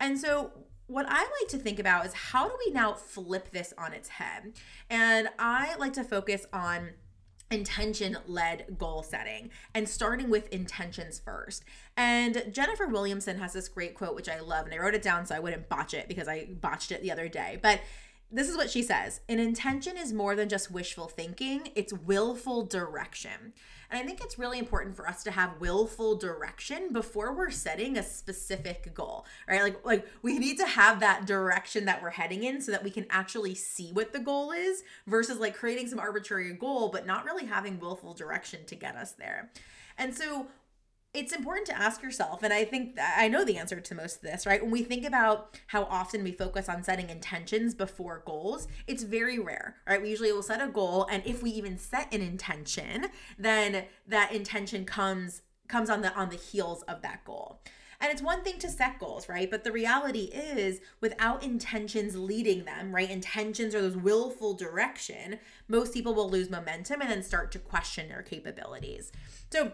And 0.00 0.18
so 0.18 0.52
what 0.88 1.06
I 1.08 1.20
like 1.20 1.48
to 1.50 1.58
think 1.58 1.78
about 1.78 2.06
is 2.06 2.12
how 2.14 2.48
do 2.48 2.54
we 2.66 2.72
now 2.72 2.94
flip 2.94 3.50
this 3.52 3.72
on 3.78 3.92
its 3.92 4.08
head? 4.08 4.54
And 4.90 5.28
I 5.38 5.76
like 5.76 5.92
to 5.92 6.04
focus 6.04 6.46
on 6.52 6.90
intention 7.50 8.16
led 8.26 8.76
goal 8.78 9.02
setting 9.02 9.50
and 9.74 9.88
starting 9.88 10.28
with 10.28 10.48
intentions 10.48 11.18
first. 11.18 11.64
And 11.96 12.44
Jennifer 12.52 12.86
Williamson 12.86 13.38
has 13.38 13.52
this 13.52 13.68
great 13.68 13.94
quote, 13.94 14.14
which 14.14 14.28
I 14.28 14.40
love, 14.40 14.66
and 14.66 14.74
I 14.74 14.78
wrote 14.78 14.94
it 14.94 15.02
down 15.02 15.24
so 15.26 15.34
I 15.34 15.38
wouldn't 15.38 15.68
botch 15.68 15.94
it 15.94 16.08
because 16.08 16.28
I 16.28 16.46
botched 16.60 16.90
it 16.90 17.02
the 17.02 17.12
other 17.12 17.28
day. 17.28 17.58
But 17.62 17.80
this 18.30 18.48
is 18.48 18.56
what 18.56 18.70
she 18.70 18.82
says 18.82 19.20
An 19.28 19.38
intention 19.38 19.96
is 19.96 20.12
more 20.12 20.34
than 20.34 20.48
just 20.48 20.70
wishful 20.70 21.08
thinking, 21.08 21.70
it's 21.74 21.92
willful 21.92 22.64
direction. 22.64 23.52
And 23.90 23.98
I 23.98 24.04
think 24.04 24.20
it's 24.20 24.38
really 24.38 24.58
important 24.58 24.96
for 24.96 25.08
us 25.08 25.22
to 25.24 25.30
have 25.30 25.60
willful 25.60 26.16
direction 26.16 26.92
before 26.92 27.34
we're 27.34 27.50
setting 27.50 27.96
a 27.96 28.02
specific 28.02 28.92
goal, 28.92 29.24
right? 29.48 29.62
Like 29.62 29.84
like 29.84 30.06
we 30.22 30.38
need 30.38 30.58
to 30.58 30.66
have 30.66 31.00
that 31.00 31.26
direction 31.26 31.86
that 31.86 32.02
we're 32.02 32.10
heading 32.10 32.44
in 32.44 32.60
so 32.60 32.70
that 32.72 32.84
we 32.84 32.90
can 32.90 33.06
actually 33.08 33.54
see 33.54 33.92
what 33.92 34.12
the 34.12 34.20
goal 34.20 34.52
is 34.52 34.82
versus 35.06 35.38
like 35.38 35.56
creating 35.56 35.88
some 35.88 35.98
arbitrary 35.98 36.52
goal 36.52 36.90
but 36.90 37.06
not 37.06 37.24
really 37.24 37.46
having 37.46 37.80
willful 37.80 38.12
direction 38.12 38.64
to 38.66 38.74
get 38.74 38.94
us 38.94 39.12
there. 39.12 39.50
And 39.96 40.14
so 40.14 40.48
it's 41.14 41.32
important 41.32 41.66
to 41.66 41.76
ask 41.76 42.02
yourself, 42.02 42.42
and 42.42 42.52
I 42.52 42.64
think 42.64 42.96
I 43.00 43.28
know 43.28 43.44
the 43.44 43.56
answer 43.56 43.80
to 43.80 43.94
most 43.94 44.16
of 44.16 44.22
this, 44.22 44.46
right? 44.46 44.60
When 44.60 44.70
we 44.70 44.82
think 44.82 45.06
about 45.06 45.58
how 45.68 45.84
often 45.84 46.22
we 46.22 46.32
focus 46.32 46.68
on 46.68 46.82
setting 46.82 47.08
intentions 47.08 47.74
before 47.74 48.22
goals, 48.26 48.68
it's 48.86 49.02
very 49.02 49.38
rare, 49.38 49.76
right? 49.88 50.02
We 50.02 50.10
usually 50.10 50.32
will 50.32 50.42
set 50.42 50.60
a 50.60 50.68
goal, 50.68 51.06
and 51.10 51.22
if 51.24 51.42
we 51.42 51.50
even 51.50 51.78
set 51.78 52.12
an 52.12 52.20
intention, 52.20 53.06
then 53.38 53.86
that 54.06 54.32
intention 54.32 54.84
comes 54.84 55.42
comes 55.66 55.90
on 55.90 56.02
the 56.02 56.14
on 56.14 56.28
the 56.28 56.36
heels 56.36 56.82
of 56.82 57.02
that 57.02 57.24
goal. 57.24 57.60
And 58.00 58.12
it's 58.12 58.22
one 58.22 58.44
thing 58.44 58.58
to 58.60 58.68
set 58.68 59.00
goals, 59.00 59.28
right? 59.28 59.50
But 59.50 59.64
the 59.64 59.72
reality 59.72 60.30
is, 60.32 60.80
without 61.00 61.42
intentions 61.42 62.16
leading 62.16 62.64
them, 62.64 62.94
right? 62.94 63.10
Intentions 63.10 63.74
are 63.74 63.80
those 63.80 63.96
willful 63.96 64.54
direction, 64.54 65.40
most 65.66 65.92
people 65.92 66.14
will 66.14 66.30
lose 66.30 66.48
momentum 66.48 67.00
and 67.00 67.10
then 67.10 67.22
start 67.24 67.50
to 67.52 67.58
question 67.58 68.08
their 68.08 68.22
capabilities. 68.22 69.10
So, 69.50 69.72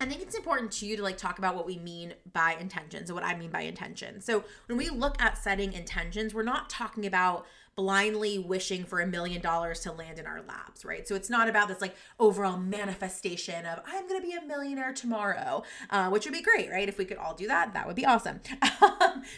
I 0.00 0.06
think 0.06 0.22
it's 0.22 0.36
important 0.36 0.70
to 0.72 0.86
you 0.86 0.96
to 0.96 1.02
like 1.02 1.16
talk 1.16 1.38
about 1.38 1.56
what 1.56 1.66
we 1.66 1.76
mean 1.76 2.14
by 2.32 2.56
intentions 2.60 3.10
and 3.10 3.14
what 3.16 3.24
I 3.24 3.36
mean 3.36 3.50
by 3.50 3.62
intentions. 3.62 4.24
So 4.24 4.44
when 4.66 4.78
we 4.78 4.90
look 4.90 5.20
at 5.20 5.36
setting 5.36 5.72
intentions, 5.72 6.32
we're 6.32 6.44
not 6.44 6.70
talking 6.70 7.04
about 7.04 7.46
blindly 7.78 8.40
wishing 8.40 8.84
for 8.84 9.00
a 9.00 9.06
million 9.06 9.40
dollars 9.40 9.78
to 9.78 9.92
land 9.92 10.18
in 10.18 10.26
our 10.26 10.42
laps, 10.42 10.84
right? 10.84 11.06
So 11.06 11.14
it's 11.14 11.30
not 11.30 11.48
about 11.48 11.68
this 11.68 11.80
like 11.80 11.94
overall 12.18 12.56
manifestation 12.56 13.66
of 13.66 13.80
I'm 13.86 14.08
gonna 14.08 14.20
be 14.20 14.32
a 14.32 14.44
millionaire 14.44 14.92
tomorrow, 14.92 15.62
uh, 15.88 16.10
which 16.10 16.24
would 16.26 16.32
be 16.32 16.42
great, 16.42 16.70
right? 16.70 16.88
If 16.88 16.98
we 16.98 17.04
could 17.04 17.18
all 17.18 17.34
do 17.34 17.46
that, 17.46 17.74
that 17.74 17.86
would 17.86 17.94
be 17.94 18.04
awesome. 18.04 18.40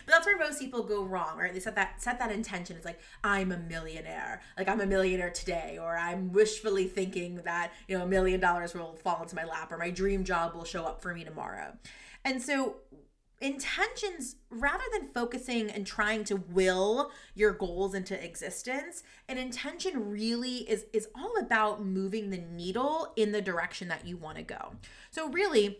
people 0.58 0.82
go 0.82 1.04
wrong, 1.04 1.38
right? 1.38 1.52
They 1.52 1.60
set 1.60 1.74
that 1.76 2.02
set 2.02 2.18
that 2.18 2.32
intention. 2.32 2.76
It's 2.76 2.84
like 2.84 3.00
I'm 3.22 3.52
a 3.52 3.58
millionaire, 3.58 4.40
like 4.58 4.68
I'm 4.68 4.80
a 4.80 4.86
millionaire 4.86 5.30
today, 5.30 5.78
or 5.80 5.96
I'm 5.96 6.32
wishfully 6.32 6.86
thinking 6.86 7.36
that 7.44 7.72
you 7.88 7.96
know 7.96 8.04
a 8.04 8.08
million 8.08 8.40
dollars 8.40 8.74
will 8.74 8.96
fall 8.96 9.22
into 9.22 9.36
my 9.36 9.44
lap, 9.44 9.72
or 9.72 9.78
my 9.78 9.90
dream 9.90 10.24
job 10.24 10.54
will 10.54 10.64
show 10.64 10.84
up 10.84 11.00
for 11.02 11.14
me 11.14 11.24
tomorrow. 11.24 11.76
And 12.24 12.42
so 12.42 12.76
intentions 13.40 14.36
rather 14.50 14.84
than 14.92 15.08
focusing 15.08 15.70
and 15.70 15.86
trying 15.86 16.24
to 16.24 16.36
will 16.36 17.10
your 17.34 17.52
goals 17.52 17.94
into 17.94 18.22
existence 18.22 19.02
an 19.28 19.38
intention 19.38 20.10
really 20.10 20.58
is 20.68 20.84
is 20.92 21.08
all 21.14 21.38
about 21.40 21.82
moving 21.82 22.28
the 22.28 22.36
needle 22.36 23.12
in 23.16 23.32
the 23.32 23.40
direction 23.40 23.88
that 23.88 24.06
you 24.06 24.16
want 24.18 24.36
to 24.36 24.42
go 24.42 24.72
so 25.10 25.30
really 25.30 25.78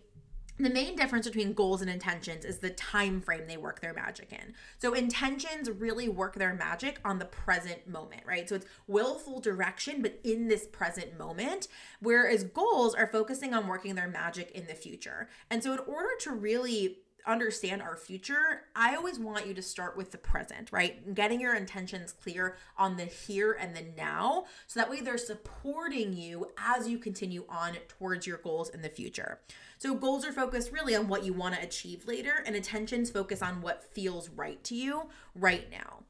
the 0.65 0.71
main 0.71 0.97
difference 0.97 1.27
between 1.27 1.53
goals 1.53 1.81
and 1.81 1.91
intentions 1.91 2.45
is 2.45 2.59
the 2.59 2.71
time 2.71 3.21
frame 3.21 3.47
they 3.47 3.57
work 3.57 3.81
their 3.81 3.95
magic 3.95 4.33
in. 4.33 4.55
So 4.79 4.95
intentions 4.95 5.71
really 5.71 6.09
work 6.09 6.35
their 6.35 6.55
magic 6.55 7.01
on 7.05 7.19
the 7.19 7.25
present 7.25 7.87
moment, 7.87 8.23
right? 8.27 8.49
So 8.49 8.57
it's 8.57 8.67
willful 8.87 9.41
direction 9.41 10.03
but 10.03 10.19
in 10.25 10.49
this 10.49 10.67
present 10.67 11.19
moment, 11.19 11.69
whereas 12.01 12.45
goals 12.45 12.95
are 12.95 13.07
focusing 13.07 13.55
on 13.55 13.67
working 13.67 13.95
their 13.95 14.09
magic 14.09 14.51
in 14.53 14.67
the 14.67 14.75
future. 14.75 15.29
And 15.51 15.63
so 15.63 15.73
in 15.73 15.79
order 15.81 16.11
to 16.21 16.33
really 16.33 16.99
understand 17.27 17.83
our 17.83 17.97
future, 17.97 18.63
I 18.75 18.97
always 18.97 19.19
want 19.19 19.47
you 19.47 19.55
to 19.55 19.63
start 19.63 19.97
with 19.97 20.11
the 20.11 20.19
present, 20.19 20.73
right? 20.73 21.15
Getting 21.15 21.41
your 21.41 21.55
intentions 21.55 22.13
clear 22.13 22.57
on 22.77 22.97
the 22.97 23.05
here 23.05 23.53
and 23.53 23.75
the 23.75 23.85
now 23.97 24.45
so 24.67 24.81
that 24.81 24.91
way 24.91 25.01
they're 25.01 25.19
supporting 25.19 26.13
you 26.13 26.51
as 26.59 26.89
you 26.89 26.99
continue 26.99 27.45
on 27.49 27.75
towards 27.89 28.27
your 28.27 28.39
goals 28.39 28.71
in 28.71 28.83
the 28.83 28.89
future. 28.89 29.41
So, 29.81 29.95
goals 29.95 30.27
are 30.27 30.33
focused 30.33 30.73
really 30.73 30.95
on 30.95 31.09
what 31.09 31.25
you 31.25 31.33
want 31.33 31.55
to 31.55 31.63
achieve 31.63 32.07
later, 32.07 32.45
and 32.45 32.55
intentions 32.55 33.11
focus 33.11 33.41
on 33.41 33.63
what 33.63 33.83
feels 33.83 34.29
right 34.29 34.63
to 34.65 34.75
you 34.75 35.09
right 35.35 35.71
now. 35.71 36.01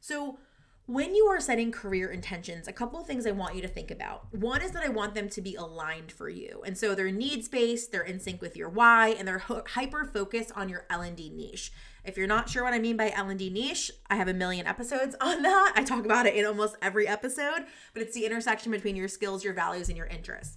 So, 0.00 0.38
when 0.86 1.14
you 1.14 1.26
are 1.26 1.38
setting 1.38 1.70
career 1.70 2.10
intentions, 2.10 2.66
a 2.66 2.72
couple 2.72 2.98
of 2.98 3.06
things 3.06 3.26
I 3.26 3.32
want 3.32 3.54
you 3.54 3.60
to 3.60 3.68
think 3.68 3.90
about. 3.90 4.34
One 4.34 4.62
is 4.62 4.70
that 4.70 4.82
I 4.82 4.88
want 4.88 5.14
them 5.14 5.28
to 5.28 5.42
be 5.42 5.54
aligned 5.56 6.10
for 6.10 6.30
you. 6.30 6.62
And 6.64 6.78
so 6.78 6.94
they're 6.94 7.10
needs 7.10 7.50
based, 7.50 7.92
they're 7.92 8.00
in 8.00 8.18
sync 8.18 8.40
with 8.40 8.56
your 8.56 8.70
why, 8.70 9.08
and 9.08 9.28
they're 9.28 9.44
hyper 9.66 10.06
focused 10.06 10.52
on 10.56 10.70
your 10.70 10.86
L&D 10.88 11.28
niche. 11.28 11.70
If 12.06 12.16
you're 12.16 12.26
not 12.26 12.48
sure 12.48 12.64
what 12.64 12.72
I 12.72 12.78
mean 12.78 12.96
by 12.96 13.10
L&D 13.10 13.50
niche, 13.50 13.90
I 14.08 14.16
have 14.16 14.28
a 14.28 14.32
million 14.32 14.66
episodes 14.66 15.14
on 15.20 15.42
that. 15.42 15.74
I 15.76 15.82
talk 15.82 16.06
about 16.06 16.24
it 16.24 16.34
in 16.34 16.46
almost 16.46 16.76
every 16.80 17.06
episode, 17.06 17.66
but 17.92 18.00
it's 18.00 18.14
the 18.14 18.24
intersection 18.24 18.72
between 18.72 18.96
your 18.96 19.08
skills, 19.08 19.44
your 19.44 19.52
values, 19.52 19.90
and 19.90 19.98
your 19.98 20.06
interests. 20.06 20.56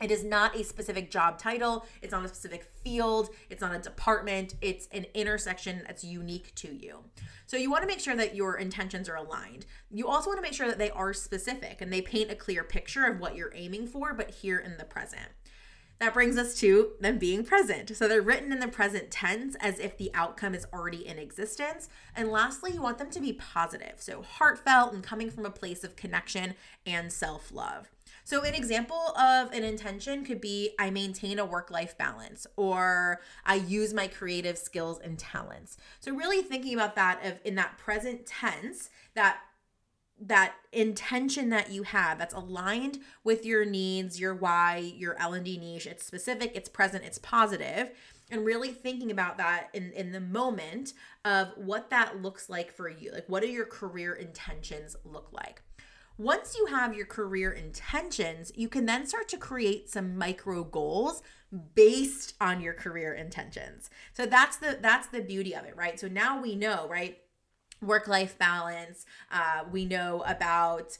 It 0.00 0.10
is 0.10 0.22
not 0.24 0.54
a 0.54 0.62
specific 0.62 1.10
job 1.10 1.38
title. 1.38 1.84
It's 2.02 2.12
not 2.12 2.24
a 2.24 2.28
specific 2.28 2.70
field. 2.82 3.30
It's 3.50 3.60
not 3.60 3.74
a 3.74 3.80
department. 3.80 4.54
It's 4.60 4.86
an 4.92 5.06
intersection 5.14 5.82
that's 5.86 6.04
unique 6.04 6.54
to 6.56 6.72
you. 6.72 7.00
So 7.46 7.56
you 7.56 7.70
want 7.70 7.82
to 7.82 7.88
make 7.88 8.00
sure 8.00 8.14
that 8.16 8.36
your 8.36 8.56
intentions 8.56 9.08
are 9.08 9.16
aligned. 9.16 9.66
You 9.90 10.08
also 10.08 10.28
want 10.28 10.38
to 10.38 10.42
make 10.42 10.54
sure 10.54 10.68
that 10.68 10.78
they 10.78 10.90
are 10.90 11.12
specific 11.12 11.80
and 11.80 11.92
they 11.92 12.00
paint 12.00 12.30
a 12.30 12.36
clear 12.36 12.62
picture 12.62 13.06
of 13.06 13.18
what 13.18 13.34
you're 13.34 13.52
aiming 13.54 13.88
for, 13.88 14.14
but 14.14 14.30
here 14.30 14.58
in 14.58 14.76
the 14.76 14.84
present. 14.84 15.28
That 15.98 16.14
brings 16.14 16.38
us 16.38 16.54
to 16.60 16.92
them 17.00 17.18
being 17.18 17.44
present. 17.44 17.96
So 17.96 18.06
they're 18.06 18.22
written 18.22 18.52
in 18.52 18.60
the 18.60 18.68
present 18.68 19.10
tense 19.10 19.56
as 19.60 19.80
if 19.80 19.98
the 19.98 20.12
outcome 20.14 20.54
is 20.54 20.66
already 20.72 21.04
in 21.04 21.18
existence. 21.18 21.88
And 22.14 22.30
lastly, 22.30 22.72
you 22.72 22.80
want 22.80 22.98
them 22.98 23.10
to 23.10 23.20
be 23.20 23.32
positive. 23.32 23.94
So 23.96 24.22
heartfelt 24.22 24.92
and 24.92 25.02
coming 25.02 25.28
from 25.28 25.44
a 25.44 25.50
place 25.50 25.82
of 25.82 25.96
connection 25.96 26.54
and 26.86 27.12
self 27.12 27.50
love. 27.50 27.90
So, 28.28 28.42
an 28.42 28.54
example 28.54 29.16
of 29.16 29.52
an 29.52 29.64
intention 29.64 30.22
could 30.22 30.38
be 30.38 30.74
I 30.78 30.90
maintain 30.90 31.38
a 31.38 31.46
work 31.46 31.70
life 31.70 31.96
balance 31.96 32.46
or 32.56 33.22
I 33.46 33.54
use 33.54 33.94
my 33.94 34.06
creative 34.06 34.58
skills 34.58 35.00
and 35.02 35.18
talents. 35.18 35.78
So, 36.00 36.14
really 36.14 36.42
thinking 36.42 36.74
about 36.74 36.94
that 36.96 37.24
of 37.24 37.38
in 37.42 37.54
that 37.54 37.78
present 37.78 38.26
tense, 38.26 38.90
that 39.14 39.38
that 40.20 40.56
intention 40.74 41.48
that 41.48 41.72
you 41.72 41.84
have 41.84 42.18
that's 42.18 42.34
aligned 42.34 42.98
with 43.24 43.46
your 43.46 43.64
needs, 43.64 44.20
your 44.20 44.34
why, 44.34 44.92
your 44.94 45.18
L&D 45.18 45.56
niche, 45.56 45.86
it's 45.86 46.04
specific, 46.04 46.52
it's 46.54 46.68
present, 46.68 47.04
it's 47.04 47.18
positive 47.18 47.92
and 48.30 48.44
really 48.44 48.72
thinking 48.72 49.10
about 49.10 49.38
that 49.38 49.70
in 49.72 49.90
in 49.92 50.12
the 50.12 50.20
moment 50.20 50.92
of 51.24 51.48
what 51.56 51.88
that 51.88 52.20
looks 52.20 52.50
like 52.50 52.72
for 52.72 52.90
you. 52.90 53.10
Like 53.10 53.24
what 53.26 53.42
do 53.42 53.48
your 53.48 53.64
career 53.64 54.12
intentions 54.12 54.96
look 55.02 55.30
like? 55.32 55.62
Once 56.18 56.56
you 56.56 56.66
have 56.66 56.94
your 56.94 57.06
career 57.06 57.52
intentions, 57.52 58.50
you 58.56 58.68
can 58.68 58.86
then 58.86 59.06
start 59.06 59.28
to 59.28 59.36
create 59.36 59.88
some 59.88 60.18
micro 60.18 60.64
goals 60.64 61.22
based 61.74 62.34
on 62.40 62.60
your 62.60 62.74
career 62.74 63.14
intentions. 63.14 63.88
So 64.12 64.26
that's 64.26 64.56
the 64.56 64.78
that's 64.82 65.06
the 65.06 65.20
beauty 65.20 65.54
of 65.54 65.64
it, 65.64 65.76
right? 65.76 65.98
So 65.98 66.08
now 66.08 66.42
we 66.42 66.56
know, 66.56 66.88
right? 66.88 67.18
Work 67.80 68.08
life 68.08 68.36
balance. 68.36 69.06
Uh, 69.30 69.62
we 69.70 69.84
know 69.84 70.24
about 70.26 70.98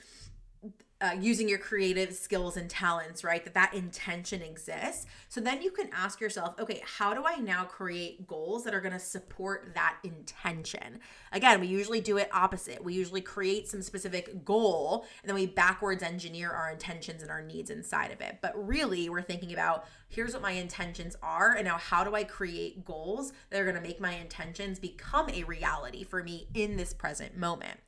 uh, 1.00 1.12
using 1.21 1.49
your 1.49 1.59
creative 1.59 2.12
skills 2.12 2.57
and 2.57 2.69
talents, 2.69 3.23
right? 3.23 3.45
That 3.45 3.55
that 3.55 3.73
intention 3.73 4.43
exists. 4.43 5.07
So 5.28 5.40
then 5.40 5.62
you 5.62 5.71
can 5.71 5.88
ask 5.93 6.21
yourself, 6.21 6.55
okay, 6.59 6.83
how 6.85 7.14
do 7.14 7.23
I 7.25 7.37
now 7.37 7.64
create 7.64 8.26
goals 8.26 8.64
that 8.64 8.75
are 8.75 8.81
going 8.81 8.93
to 8.93 8.99
support 8.99 9.75
that 9.75 9.99
intention? 10.02 10.99
Again, 11.31 11.61
we 11.61 11.69
usually 11.69 12.00
do 12.00 12.17
it 12.17 12.28
opposite. 12.33 12.83
We 12.83 12.95
usually 12.95 13.21
create 13.21 13.69
some 13.69 13.81
specific 13.81 14.45
goal 14.45 15.07
and 15.23 15.28
then 15.28 15.37
we 15.37 15.47
backwards 15.47 16.02
engineer 16.02 16.50
our 16.50 16.71
intentions 16.71 17.23
and 17.23 17.31
our 17.31 17.43
needs 17.43 17.71
inside 17.71 18.11
of 18.11 18.21
it. 18.21 18.38
But 18.43 18.55
really, 18.67 19.09
we're 19.09 19.23
thinking 19.23 19.52
about 19.52 19.85
here's 20.09 20.33
what 20.33 20.43
my 20.43 20.52
intentions 20.52 21.17
are 21.23 21.52
and 21.52 21.64
now 21.64 21.78
how 21.78 22.02
do 22.02 22.17
I 22.17 22.25
create 22.25 22.85
goals 22.85 23.33
that 23.50 23.61
are 23.61 23.64
going 23.64 23.76
to 23.76 23.83
make 23.83 24.00
my 24.00 24.14
intentions 24.14 24.81
become 24.81 25.28
a 25.31 25.45
reality 25.45 26.02
for 26.02 26.25
me 26.25 26.49
in 26.55 26.76
this 26.76 26.93
present 26.93 27.37
moment. 27.37 27.78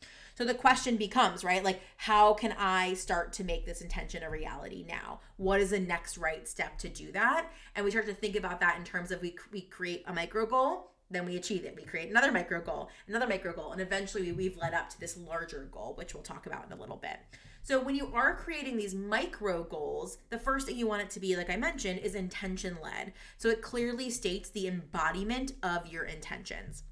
So 0.40 0.46
the 0.46 0.54
question 0.54 0.96
becomes, 0.96 1.44
right? 1.44 1.62
Like, 1.62 1.82
how 1.98 2.32
can 2.32 2.54
I 2.58 2.94
start 2.94 3.34
to 3.34 3.44
make 3.44 3.66
this 3.66 3.82
intention 3.82 4.22
a 4.22 4.30
reality 4.30 4.86
now? 4.88 5.20
What 5.36 5.60
is 5.60 5.68
the 5.68 5.78
next 5.78 6.16
right 6.16 6.48
step 6.48 6.78
to 6.78 6.88
do 6.88 7.12
that? 7.12 7.50
And 7.76 7.84
we 7.84 7.90
start 7.90 8.06
to 8.06 8.14
think 8.14 8.36
about 8.36 8.58
that 8.60 8.78
in 8.78 8.84
terms 8.84 9.10
of 9.10 9.20
we, 9.20 9.36
we 9.52 9.60
create 9.60 10.02
a 10.06 10.14
micro 10.14 10.46
goal, 10.46 10.92
then 11.10 11.26
we 11.26 11.36
achieve 11.36 11.66
it. 11.66 11.76
We 11.76 11.82
create 11.82 12.08
another 12.08 12.32
micro 12.32 12.62
goal, 12.62 12.88
another 13.06 13.26
micro 13.26 13.52
goal, 13.52 13.72
and 13.72 13.82
eventually 13.82 14.32
we've 14.32 14.56
led 14.56 14.72
up 14.72 14.88
to 14.88 14.98
this 14.98 15.18
larger 15.18 15.68
goal, 15.70 15.92
which 15.98 16.14
we'll 16.14 16.22
talk 16.22 16.46
about 16.46 16.64
in 16.64 16.72
a 16.72 16.80
little 16.80 16.96
bit. 16.96 17.18
So 17.62 17.78
when 17.78 17.94
you 17.94 18.10
are 18.14 18.34
creating 18.34 18.78
these 18.78 18.94
micro 18.94 19.64
goals, 19.64 20.16
the 20.30 20.38
first 20.38 20.66
thing 20.66 20.78
you 20.78 20.86
want 20.86 21.02
it 21.02 21.10
to 21.10 21.20
be, 21.20 21.36
like 21.36 21.50
I 21.50 21.56
mentioned, 21.56 21.98
is 21.98 22.14
intention 22.14 22.78
led. 22.82 23.12
So 23.36 23.50
it 23.50 23.60
clearly 23.60 24.08
states 24.08 24.48
the 24.48 24.68
embodiment 24.68 25.52
of 25.62 25.86
your 25.86 26.04
intentions. 26.04 26.84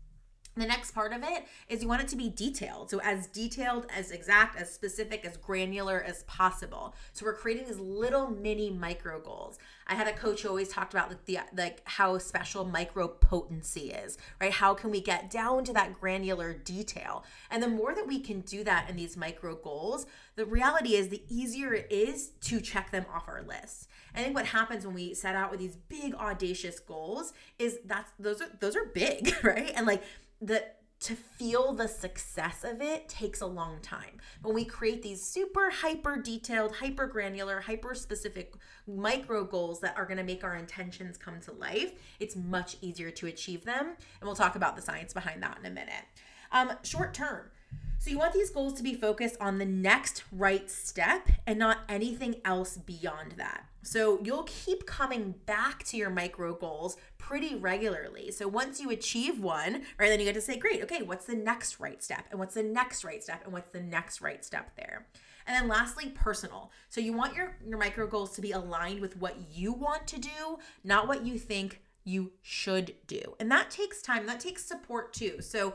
The 0.58 0.66
next 0.66 0.90
part 0.90 1.12
of 1.12 1.22
it 1.22 1.46
is 1.68 1.82
you 1.82 1.88
want 1.88 2.02
it 2.02 2.08
to 2.08 2.16
be 2.16 2.28
detailed. 2.28 2.90
So, 2.90 3.00
as 3.00 3.28
detailed, 3.28 3.86
as 3.94 4.10
exact, 4.10 4.60
as 4.60 4.72
specific, 4.72 5.24
as 5.24 5.36
granular 5.36 6.02
as 6.02 6.24
possible. 6.24 6.94
So, 7.12 7.24
we're 7.24 7.34
creating 7.34 7.66
these 7.66 7.78
little 7.78 8.28
mini 8.28 8.70
micro 8.70 9.20
goals. 9.20 9.58
I 9.86 9.94
had 9.94 10.08
a 10.08 10.12
coach 10.12 10.42
who 10.42 10.48
always 10.48 10.68
talked 10.68 10.92
about 10.92 11.10
like 11.10 11.24
the 11.26 11.38
like 11.56 11.82
how 11.84 12.18
special 12.18 12.64
micro 12.64 13.06
potency 13.06 13.92
is, 13.92 14.18
right? 14.40 14.52
How 14.52 14.74
can 14.74 14.90
we 14.90 15.00
get 15.00 15.30
down 15.30 15.64
to 15.64 15.72
that 15.74 15.98
granular 16.00 16.52
detail? 16.52 17.24
And 17.50 17.62
the 17.62 17.68
more 17.68 17.94
that 17.94 18.08
we 18.08 18.18
can 18.18 18.40
do 18.40 18.64
that 18.64 18.90
in 18.90 18.96
these 18.96 19.16
micro 19.16 19.54
goals, 19.54 20.06
the 20.34 20.44
reality 20.44 20.94
is 20.94 21.08
the 21.08 21.22
easier 21.28 21.72
it 21.72 21.86
is 21.90 22.30
to 22.42 22.60
check 22.60 22.90
them 22.90 23.06
off 23.14 23.28
our 23.28 23.42
list. 23.42 23.88
I 24.14 24.22
think 24.22 24.34
what 24.34 24.46
happens 24.46 24.84
when 24.84 24.94
we 24.94 25.14
set 25.14 25.36
out 25.36 25.50
with 25.50 25.60
these 25.60 25.76
big 25.88 26.14
audacious 26.14 26.80
goals 26.80 27.32
is 27.58 27.78
that's 27.84 28.12
those 28.18 28.42
are 28.42 28.48
those 28.60 28.74
are 28.74 28.84
big, 28.84 29.34
right? 29.42 29.72
And 29.74 29.86
like 29.86 30.02
the 30.40 30.64
to 31.00 31.14
feel 31.14 31.72
the 31.72 31.86
success 31.86 32.64
of 32.64 32.80
it 32.80 33.08
takes 33.08 33.40
a 33.40 33.46
long 33.46 33.78
time. 33.80 34.18
When 34.42 34.52
we 34.52 34.64
create 34.64 35.00
these 35.00 35.22
super 35.22 35.70
hyper 35.70 36.16
detailed, 36.16 36.74
hyper 36.74 37.06
granular, 37.06 37.60
hyper 37.60 37.94
specific 37.94 38.54
micro 38.86 39.44
goals 39.44 39.78
that 39.80 39.96
are 39.96 40.04
going 40.04 40.16
to 40.16 40.24
make 40.24 40.42
our 40.42 40.56
intentions 40.56 41.16
come 41.16 41.40
to 41.42 41.52
life, 41.52 41.92
it's 42.18 42.34
much 42.34 42.76
easier 42.80 43.12
to 43.12 43.26
achieve 43.28 43.64
them. 43.64 43.86
And 43.86 44.22
we'll 44.22 44.34
talk 44.34 44.56
about 44.56 44.74
the 44.74 44.82
science 44.82 45.12
behind 45.12 45.40
that 45.44 45.58
in 45.60 45.66
a 45.66 45.70
minute. 45.70 46.04
Um, 46.50 46.72
short 46.82 47.14
term, 47.14 47.50
so 47.98 48.10
you 48.10 48.18
want 48.18 48.32
these 48.32 48.50
goals 48.50 48.74
to 48.74 48.82
be 48.82 48.94
focused 48.94 49.36
on 49.40 49.58
the 49.58 49.64
next 49.64 50.22
right 50.32 50.70
step 50.70 51.28
and 51.46 51.58
not 51.58 51.78
anything 51.88 52.36
else 52.44 52.76
beyond 52.76 53.32
that. 53.36 53.64
So 53.88 54.20
you'll 54.22 54.42
keep 54.42 54.84
coming 54.84 55.34
back 55.46 55.82
to 55.84 55.96
your 55.96 56.10
micro 56.10 56.54
goals 56.54 56.98
pretty 57.16 57.54
regularly. 57.54 58.30
So 58.30 58.46
once 58.46 58.80
you 58.80 58.90
achieve 58.90 59.40
one, 59.40 59.82
right, 59.98 60.08
then 60.08 60.18
you 60.18 60.26
get 60.26 60.34
to 60.34 60.42
say, 60.42 60.58
great, 60.58 60.82
okay, 60.82 61.00
what's 61.00 61.24
the 61.24 61.34
next 61.34 61.80
right 61.80 62.04
step? 62.04 62.26
And 62.30 62.38
what's 62.38 62.54
the 62.54 62.62
next 62.62 63.02
right 63.02 63.22
step? 63.22 63.44
And 63.44 63.52
what's 63.52 63.70
the 63.70 63.80
next 63.80 64.20
right 64.20 64.44
step 64.44 64.76
there? 64.76 65.06
And 65.46 65.56
then 65.56 65.68
lastly, 65.68 66.10
personal. 66.10 66.70
So 66.90 67.00
you 67.00 67.14
want 67.14 67.34
your, 67.34 67.56
your 67.66 67.78
micro 67.78 68.06
goals 68.06 68.32
to 68.32 68.42
be 68.42 68.52
aligned 68.52 69.00
with 69.00 69.16
what 69.16 69.36
you 69.50 69.72
want 69.72 70.06
to 70.08 70.20
do, 70.20 70.58
not 70.84 71.08
what 71.08 71.24
you 71.24 71.38
think 71.38 71.80
you 72.04 72.32
should 72.42 72.94
do. 73.06 73.20
And 73.40 73.50
that 73.50 73.70
takes 73.70 74.02
time, 74.02 74.26
that 74.26 74.40
takes 74.40 74.66
support 74.66 75.14
too. 75.14 75.40
So 75.40 75.72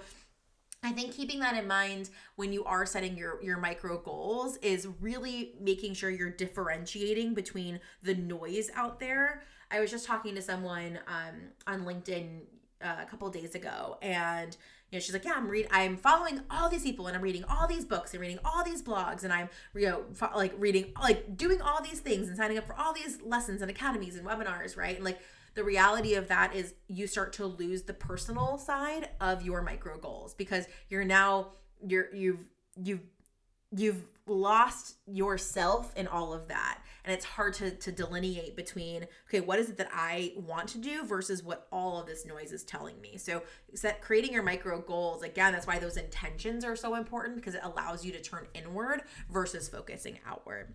I 0.83 0.91
think 0.91 1.13
keeping 1.13 1.39
that 1.39 1.55
in 1.55 1.67
mind 1.67 2.09
when 2.35 2.51
you 2.51 2.65
are 2.65 2.85
setting 2.85 3.17
your 3.17 3.41
your 3.41 3.57
micro 3.57 3.97
goals 3.97 4.57
is 4.57 4.87
really 4.99 5.53
making 5.59 5.93
sure 5.93 6.09
you're 6.09 6.29
differentiating 6.29 7.33
between 7.33 7.79
the 8.03 8.15
noise 8.15 8.69
out 8.75 8.99
there. 8.99 9.43
I 9.71 9.79
was 9.79 9.89
just 9.89 10.05
talking 10.05 10.35
to 10.35 10.41
someone 10.41 10.99
um, 11.07 11.35
on 11.65 11.85
LinkedIn 11.85 12.41
uh, 12.83 12.97
a 13.01 13.05
couple 13.05 13.29
days 13.29 13.55
ago, 13.55 13.97
and 14.01 14.55
you 14.91 14.97
know 14.97 14.99
she's 14.99 15.13
like, 15.13 15.23
"Yeah, 15.23 15.33
I'm 15.37 15.47
read 15.47 15.67
I'm 15.71 15.95
following 15.95 16.41
all 16.51 16.69
these 16.69 16.83
people, 16.83 17.07
and 17.07 17.15
I'm 17.15 17.23
reading 17.23 17.45
all 17.49 17.65
these 17.65 17.85
books, 17.85 18.13
and 18.13 18.19
reading 18.19 18.39
all 18.43 18.63
these 18.63 18.83
blogs, 18.83 19.23
and 19.23 19.31
I'm 19.31 19.49
you 19.73 19.87
know 19.87 20.03
fo- 20.13 20.35
like 20.35 20.53
reading 20.57 20.91
like 21.01 21.37
doing 21.37 21.61
all 21.61 21.81
these 21.81 22.01
things, 22.01 22.27
and 22.27 22.35
signing 22.35 22.57
up 22.57 22.67
for 22.67 22.75
all 22.77 22.93
these 22.93 23.21
lessons 23.21 23.61
and 23.61 23.71
academies 23.71 24.17
and 24.17 24.27
webinars, 24.27 24.75
right? 24.75 24.97
And 24.97 25.05
like." 25.05 25.19
The 25.55 25.63
reality 25.63 26.15
of 26.15 26.27
that 26.27 26.55
is 26.55 26.73
you 26.87 27.07
start 27.07 27.33
to 27.33 27.45
lose 27.45 27.83
the 27.83 27.93
personal 27.93 28.57
side 28.57 29.09
of 29.21 29.43
your 29.43 29.61
micro 29.61 29.97
goals 29.97 30.33
because 30.33 30.65
you're 30.89 31.05
now 31.05 31.49
you're 31.85 32.13
you've 32.13 32.47
you've 32.81 33.01
you've 33.75 34.03
lost 34.25 34.95
yourself 35.05 35.91
in 35.95 36.07
all 36.07 36.33
of 36.33 36.47
that. 36.47 36.79
And 37.03 37.13
it's 37.13 37.25
hard 37.25 37.53
to, 37.55 37.71
to 37.71 37.91
delineate 37.91 38.55
between 38.55 39.07
okay 39.27 39.41
what 39.41 39.59
is 39.59 39.69
it 39.69 39.77
that 39.77 39.89
i 39.93 40.31
want 40.37 40.69
to 40.69 40.77
do 40.77 41.03
versus 41.03 41.43
what 41.43 41.67
all 41.69 41.99
of 41.99 42.07
this 42.07 42.25
noise 42.25 42.51
is 42.53 42.63
telling 42.63 42.99
me. 43.01 43.17
So 43.17 43.43
set 43.73 44.01
creating 44.01 44.31
your 44.31 44.43
micro 44.43 44.79
goals 44.79 45.23
again 45.23 45.51
that's 45.51 45.67
why 45.67 45.79
those 45.79 45.97
intentions 45.97 46.63
are 46.63 46.75
so 46.75 46.95
important 46.95 47.35
because 47.35 47.55
it 47.55 47.61
allows 47.63 48.05
you 48.05 48.11
to 48.13 48.21
turn 48.21 48.47
inward 48.53 49.01
versus 49.29 49.67
focusing 49.67 50.19
outward. 50.25 50.73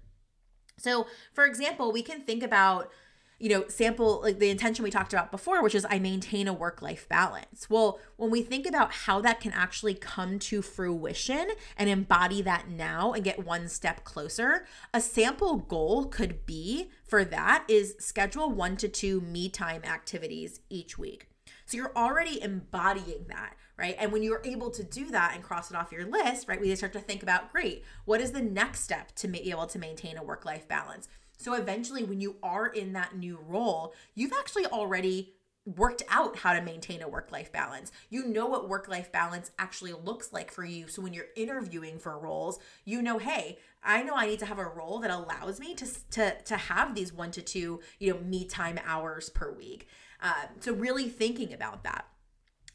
So 0.76 1.06
for 1.32 1.46
example 1.46 1.92
we 1.92 2.02
can 2.02 2.20
think 2.20 2.42
about 2.42 2.90
you 3.38 3.48
know, 3.48 3.68
sample 3.68 4.20
like 4.22 4.38
the 4.38 4.50
intention 4.50 4.82
we 4.82 4.90
talked 4.90 5.12
about 5.12 5.30
before, 5.30 5.62
which 5.62 5.74
is 5.74 5.86
I 5.88 5.98
maintain 5.98 6.48
a 6.48 6.52
work 6.52 6.82
life 6.82 7.08
balance. 7.08 7.70
Well, 7.70 8.00
when 8.16 8.30
we 8.30 8.42
think 8.42 8.66
about 8.66 8.92
how 8.92 9.20
that 9.20 9.40
can 9.40 9.52
actually 9.52 9.94
come 9.94 10.38
to 10.40 10.60
fruition 10.60 11.48
and 11.76 11.88
embody 11.88 12.42
that 12.42 12.68
now 12.68 13.12
and 13.12 13.22
get 13.22 13.44
one 13.44 13.68
step 13.68 14.02
closer, 14.04 14.66
a 14.92 15.00
sample 15.00 15.56
goal 15.56 16.06
could 16.06 16.46
be 16.46 16.90
for 17.04 17.24
that 17.24 17.64
is 17.68 17.94
schedule 18.00 18.50
one 18.50 18.76
to 18.78 18.88
two 18.88 19.20
me 19.20 19.48
time 19.48 19.82
activities 19.84 20.60
each 20.68 20.98
week. 20.98 21.28
So 21.64 21.76
you're 21.76 21.96
already 21.96 22.42
embodying 22.42 23.26
that, 23.28 23.54
right? 23.78 23.94
And 23.98 24.10
when 24.10 24.22
you're 24.22 24.42
able 24.44 24.70
to 24.70 24.82
do 24.82 25.10
that 25.10 25.32
and 25.34 25.44
cross 25.44 25.70
it 25.70 25.76
off 25.76 25.92
your 25.92 26.06
list, 26.06 26.48
right, 26.48 26.60
we 26.60 26.74
start 26.74 26.92
to 26.94 27.00
think 27.00 27.22
about 27.22 27.52
great, 27.52 27.84
what 28.04 28.20
is 28.20 28.32
the 28.32 28.42
next 28.42 28.80
step 28.80 29.12
to 29.16 29.28
be 29.28 29.50
able 29.50 29.66
to 29.66 29.78
maintain 29.78 30.16
a 30.16 30.24
work 30.24 30.44
life 30.44 30.66
balance? 30.66 31.08
So 31.38 31.54
eventually, 31.54 32.04
when 32.04 32.20
you 32.20 32.36
are 32.42 32.66
in 32.66 32.92
that 32.92 33.16
new 33.16 33.38
role, 33.46 33.94
you've 34.14 34.32
actually 34.32 34.66
already 34.66 35.34
worked 35.76 36.02
out 36.08 36.36
how 36.36 36.54
to 36.54 36.62
maintain 36.62 37.02
a 37.02 37.08
work 37.08 37.30
life 37.30 37.52
balance. 37.52 37.92
You 38.08 38.26
know 38.26 38.46
what 38.46 38.68
work 38.68 38.88
life 38.88 39.12
balance 39.12 39.50
actually 39.58 39.92
looks 39.92 40.32
like 40.32 40.50
for 40.50 40.64
you. 40.64 40.88
So 40.88 41.02
when 41.02 41.12
you're 41.12 41.26
interviewing 41.36 41.98
for 41.98 42.18
roles, 42.18 42.58
you 42.84 43.02
know, 43.02 43.18
hey, 43.18 43.58
I 43.82 44.02
know 44.02 44.14
I 44.14 44.26
need 44.26 44.38
to 44.40 44.46
have 44.46 44.58
a 44.58 44.64
role 44.64 44.98
that 45.00 45.10
allows 45.10 45.60
me 45.60 45.74
to 45.74 45.86
to 46.12 46.40
to 46.42 46.56
have 46.56 46.94
these 46.94 47.12
1 47.12 47.30
to 47.32 47.42
2, 47.42 47.80
you 47.98 48.12
know, 48.12 48.20
me 48.20 48.44
time 48.44 48.78
hours 48.84 49.28
per 49.28 49.52
week. 49.52 49.88
Uh, 50.20 50.46
so 50.60 50.72
really 50.72 51.08
thinking 51.08 51.52
about 51.52 51.84
that. 51.84 52.06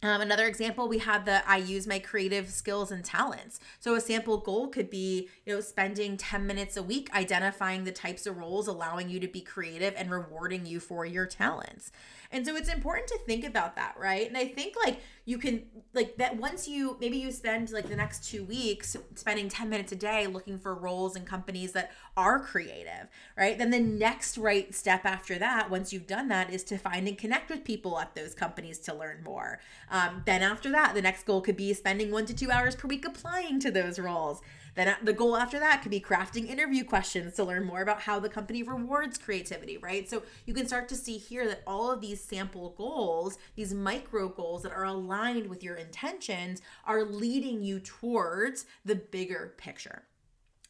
Um, 0.04 0.20
another 0.20 0.46
example, 0.46 0.90
we 0.90 0.98
had 0.98 1.26
the 1.26 1.50
I 1.50 1.58
use 1.58 1.88
my 1.88 1.98
creative 1.98 2.50
skills 2.50 2.92
and 2.92 3.06
talents. 3.06 3.62
So 3.80 3.96
a 3.96 4.02
sample 4.02 4.38
goal 4.38 4.68
could 4.68 4.90
be, 4.90 5.30
you 5.46 5.56
know, 5.56 5.62
spending 5.62 6.18
10 6.18 6.46
minutes 6.46 6.76
a 6.76 6.84
week 6.84 7.10
identifying 7.16 7.86
the 7.86 7.94
types 7.94 8.28
of 8.28 8.38
roles 8.38 8.68
allowing 8.68 9.10
you 9.10 9.22
to 9.22 9.30
be 9.30 9.40
creative 9.40 9.94
and 9.96 10.12
rewarding 10.12 10.66
you 10.66 10.82
for 10.82 11.06
your 11.06 11.26
talents. 11.26 11.90
And 12.34 12.46
so 12.46 12.56
it's 12.56 12.68
important 12.68 13.08
to 13.10 13.20
think 13.20 13.46
about 13.46 13.75
that, 13.75 13.96
right? 13.98 14.28
And 14.28 14.36
I 14.36 14.48
think 14.48 14.75
like 14.84 15.00
you 15.25 15.38
can 15.38 15.63
like 15.94 16.18
that 16.18 16.36
once 16.36 16.68
you 16.68 16.98
maybe 17.00 17.18
you 17.18 17.32
spend 17.32 17.72
like 17.72 17.88
the 17.88 17.96
next 17.96 18.30
2 18.30 18.44
weeks 18.44 18.98
spending 19.16 19.48
10 19.48 19.70
minutes 19.70 19.92
a 19.92 19.96
day 19.96 20.28
looking 20.28 20.58
for 20.58 20.74
roles 20.74 21.16
in 21.16 21.24
companies 21.24 21.72
that 21.74 21.92
are 22.18 22.40
creative, 22.40 23.08
right? 23.38 23.58
Then 23.58 23.70
the 23.70 23.80
next 23.80 24.38
right 24.38 24.74
step 24.74 25.06
after 25.06 25.38
that, 25.38 25.70
once 25.70 25.94
you've 25.94 26.08
done 26.08 26.28
that, 26.30 26.52
is 26.52 26.63
to 26.66 26.78
find 26.78 27.08
and 27.08 27.18
connect 27.18 27.52
with 27.52 27.63
people 27.63 28.00
at 28.00 28.16
those 28.16 28.34
companies 28.34 28.80
to 28.80 28.94
learn 28.96 29.24
more. 29.24 29.60
Um, 29.92 30.24
then 30.25 30.42
after 30.42 30.72
that, 30.72 30.96
the 30.96 31.02
next 31.02 31.25
goal 31.25 31.42
could 31.42 31.56
be 31.56 31.74
spending 31.74 32.12
one 32.12 32.25
to 32.25 32.34
two 32.34 32.50
hours 32.50 32.75
per 32.75 32.88
week 32.88 33.06
applying 33.06 33.60
to 33.60 33.72
those 33.72 34.00
roles. 34.00 34.42
Then 34.75 34.88
uh, 34.88 34.96
the 35.03 35.13
goal 35.13 35.38
after 35.38 35.60
that 35.60 35.82
could 35.82 35.92
be 35.92 36.00
crafting 36.00 36.48
interview 36.48 36.84
questions 36.84 37.36
to 37.36 37.44
learn 37.44 37.65
more 37.65 37.82
about 37.82 38.01
how 38.01 38.20
the 38.20 38.30
company 38.30 38.63
rewards 38.63 39.18
creativity, 39.18 39.77
right? 39.77 40.10
So 40.10 40.24
you 40.46 40.53
can 40.53 40.68
start 40.68 40.89
to 40.89 40.96
see 40.96 41.18
here 41.18 41.48
that 41.48 41.62
all 41.68 41.92
of 41.92 42.01
these 42.01 42.24
sample 42.24 42.74
goals, 42.77 43.38
these 43.56 43.74
micro 43.74 44.30
goals 44.30 44.63
that 44.63 44.72
are 44.72 44.86
aligned 44.86 45.48
with 45.48 45.63
your 45.63 45.75
intentions, 45.75 46.62
are 46.86 47.03
leading 47.03 47.63
you 47.63 47.80
towards 47.80 48.65
the 48.84 48.96
bigger 48.96 49.53
picture. 49.58 50.03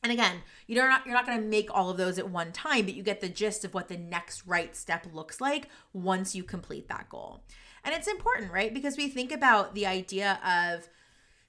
And 0.04 0.12
again, 0.12 0.42
you're 0.68 0.90
not 0.90 1.06
you're 1.06 1.16
not 1.16 1.26
going 1.26 1.40
to 1.40 1.48
make 1.48 1.74
all 1.74 1.90
of 1.90 1.96
those 1.96 2.20
at 2.20 2.30
one 2.30 2.52
time, 2.52 2.84
but 2.86 2.94
you 2.94 3.04
get 3.04 3.22
the 3.22 3.30
gist 3.30 3.64
of 3.64 3.74
what 3.74 3.88
the 3.88 3.98
next 3.98 4.46
right 4.46 4.76
step 4.76 5.08
looks 5.14 5.40
like 5.40 5.70
once 5.94 6.36
you 6.36 6.44
complete 6.44 6.90
that 6.90 7.08
goal. 7.08 7.46
And 7.86 7.96
it's 7.96 8.08
important, 8.08 8.52
right? 8.52 8.74
Because 8.74 8.98
we 8.98 9.08
think 9.08 9.32
about 9.32 9.76
the 9.76 9.86
idea 9.86 10.40
of 10.46 10.90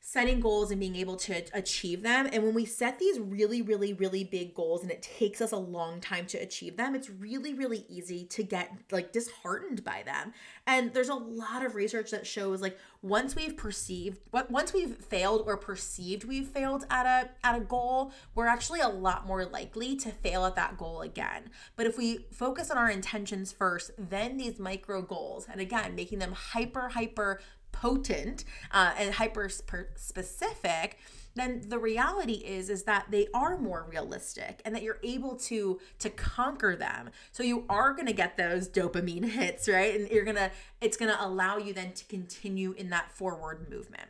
setting 0.06 0.38
goals 0.38 0.70
and 0.70 0.78
being 0.78 0.96
able 0.96 1.16
to 1.16 1.42
achieve 1.54 2.02
them. 2.02 2.28
And 2.30 2.42
when 2.42 2.52
we 2.52 2.66
set 2.66 2.99
these 2.99 3.18
really, 3.18 3.62
really, 3.62 3.94
really 3.94 4.23
big 4.23 4.54
goals 4.54 4.82
and 4.82 4.90
it 4.90 5.00
takes 5.00 5.40
us 5.40 5.50
a 5.50 5.56
long 5.56 5.99
time 5.99 6.26
to 6.26 6.37
achieve 6.37 6.76
them, 6.76 6.94
it's 6.94 7.08
really, 7.08 7.54
really 7.54 7.87
easy 7.88 8.26
to 8.26 8.42
get 8.42 8.70
like 8.92 9.12
disheartened 9.12 9.82
by 9.82 10.02
them. 10.04 10.34
And 10.66 10.92
there's 10.92 11.08
a 11.08 11.14
lot 11.14 11.64
of 11.64 11.75
research 11.75 12.11
that 12.11 12.26
shows 12.26 12.61
like 12.61 12.78
once 13.00 13.34
we've 13.34 13.56
perceived 13.56 14.18
once 14.50 14.75
we've 14.75 14.94
failed 14.94 15.44
or 15.46 15.56
perceived 15.56 16.25
we've 16.25 16.49
failed 16.49 16.84
at 16.90 17.06
a 17.06 17.30
at 17.46 17.56
a 17.56 17.61
goal, 17.61 18.12
we're 18.34 18.46
actually 18.46 18.80
a 18.80 18.88
lot 18.88 19.26
more 19.26 19.46
likely 19.46 19.96
to 19.96 20.11
fail 20.11 20.44
at 20.44 20.54
that 20.54 20.76
goal 20.76 21.00
again. 21.00 21.44
But 21.76 21.87
if 21.87 21.96
we 21.96 22.26
focus 22.30 22.70
on 22.70 22.76
our 22.76 22.90
intentions 22.90 23.52
first, 23.52 23.90
then 23.96 24.37
these 24.37 24.58
micro 24.58 25.00
goals, 25.00 25.46
and 25.50 25.62
again, 25.62 25.94
making 25.94 26.18
them 26.18 26.32
hyper, 26.32 26.90
hyper 26.90 27.40
potent 27.75 28.45
uh, 28.73 28.93
and 28.97 29.14
hyper 29.14 29.49
specific 29.49 30.99
then 31.35 31.62
the 31.69 31.78
reality 31.78 32.35
is 32.35 32.71
is 32.71 32.85
that 32.85 33.07
they 33.11 33.26
are 33.35 33.59
more 33.59 33.87
realistic 33.88 34.62
and 34.64 34.75
that 34.75 34.83
you're 34.83 35.00
able 35.02 35.37
to 35.37 35.81
to 35.99 36.11
conquer 36.11 36.76
them. 36.76 37.11
So 37.33 37.43
you 37.43 37.64
are 37.69 37.93
going 37.93 38.07
to 38.07 38.12
get 38.12 38.37
those 38.37 38.69
dopamine 38.69 39.25
hits 39.31 39.69
right? 39.69 39.99
And 39.99 40.09
you're 40.11 40.25
going 40.25 40.37
to 40.37 40.50
it's 40.81 40.97
going 40.97 41.12
to 41.12 41.25
allow 41.25 41.57
you 41.57 41.73
then 41.73 41.93
to 41.93 42.04
continue 42.07 42.73
in 42.73 42.90
that 42.90 43.11
forward 43.11 43.69
movement. 43.69 44.09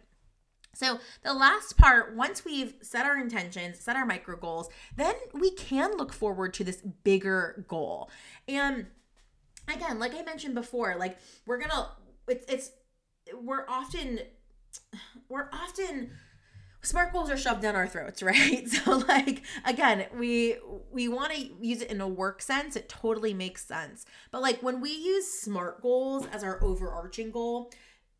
So, 0.76 0.98
the 1.22 1.32
last 1.32 1.78
part, 1.78 2.16
once 2.16 2.44
we've 2.44 2.74
set 2.82 3.06
our 3.06 3.16
intentions, 3.16 3.78
set 3.78 3.94
our 3.94 4.04
micro 4.04 4.36
goals, 4.36 4.68
then 4.96 5.14
we 5.32 5.52
can 5.52 5.96
look 5.96 6.12
forward 6.12 6.52
to 6.54 6.64
this 6.64 6.82
bigger 7.04 7.64
goal. 7.68 8.10
And 8.48 8.86
again, 9.72 10.00
like 10.00 10.14
I 10.16 10.22
mentioned 10.22 10.56
before, 10.56 10.96
like 10.98 11.16
we're 11.46 11.58
going 11.58 11.70
to 11.70 11.86
it's 12.26 12.44
it's 12.52 12.70
we're 13.32 13.66
often 13.68 14.20
we're 15.28 15.48
often 15.52 16.10
smart 16.82 17.12
goals 17.12 17.30
are 17.30 17.36
shoved 17.36 17.62
down 17.62 17.74
our 17.74 17.86
throats 17.86 18.22
right 18.22 18.68
so 18.68 18.98
like 18.98 19.42
again 19.64 20.06
we 20.18 20.56
we 20.90 21.08
want 21.08 21.32
to 21.32 21.50
use 21.60 21.80
it 21.80 21.90
in 21.90 22.00
a 22.00 22.08
work 22.08 22.42
sense 22.42 22.76
it 22.76 22.88
totally 22.88 23.32
makes 23.32 23.64
sense 23.64 24.04
but 24.30 24.42
like 24.42 24.62
when 24.62 24.80
we 24.80 24.90
use 24.90 25.26
smart 25.26 25.80
goals 25.82 26.26
as 26.32 26.42
our 26.44 26.62
overarching 26.62 27.30
goal 27.30 27.70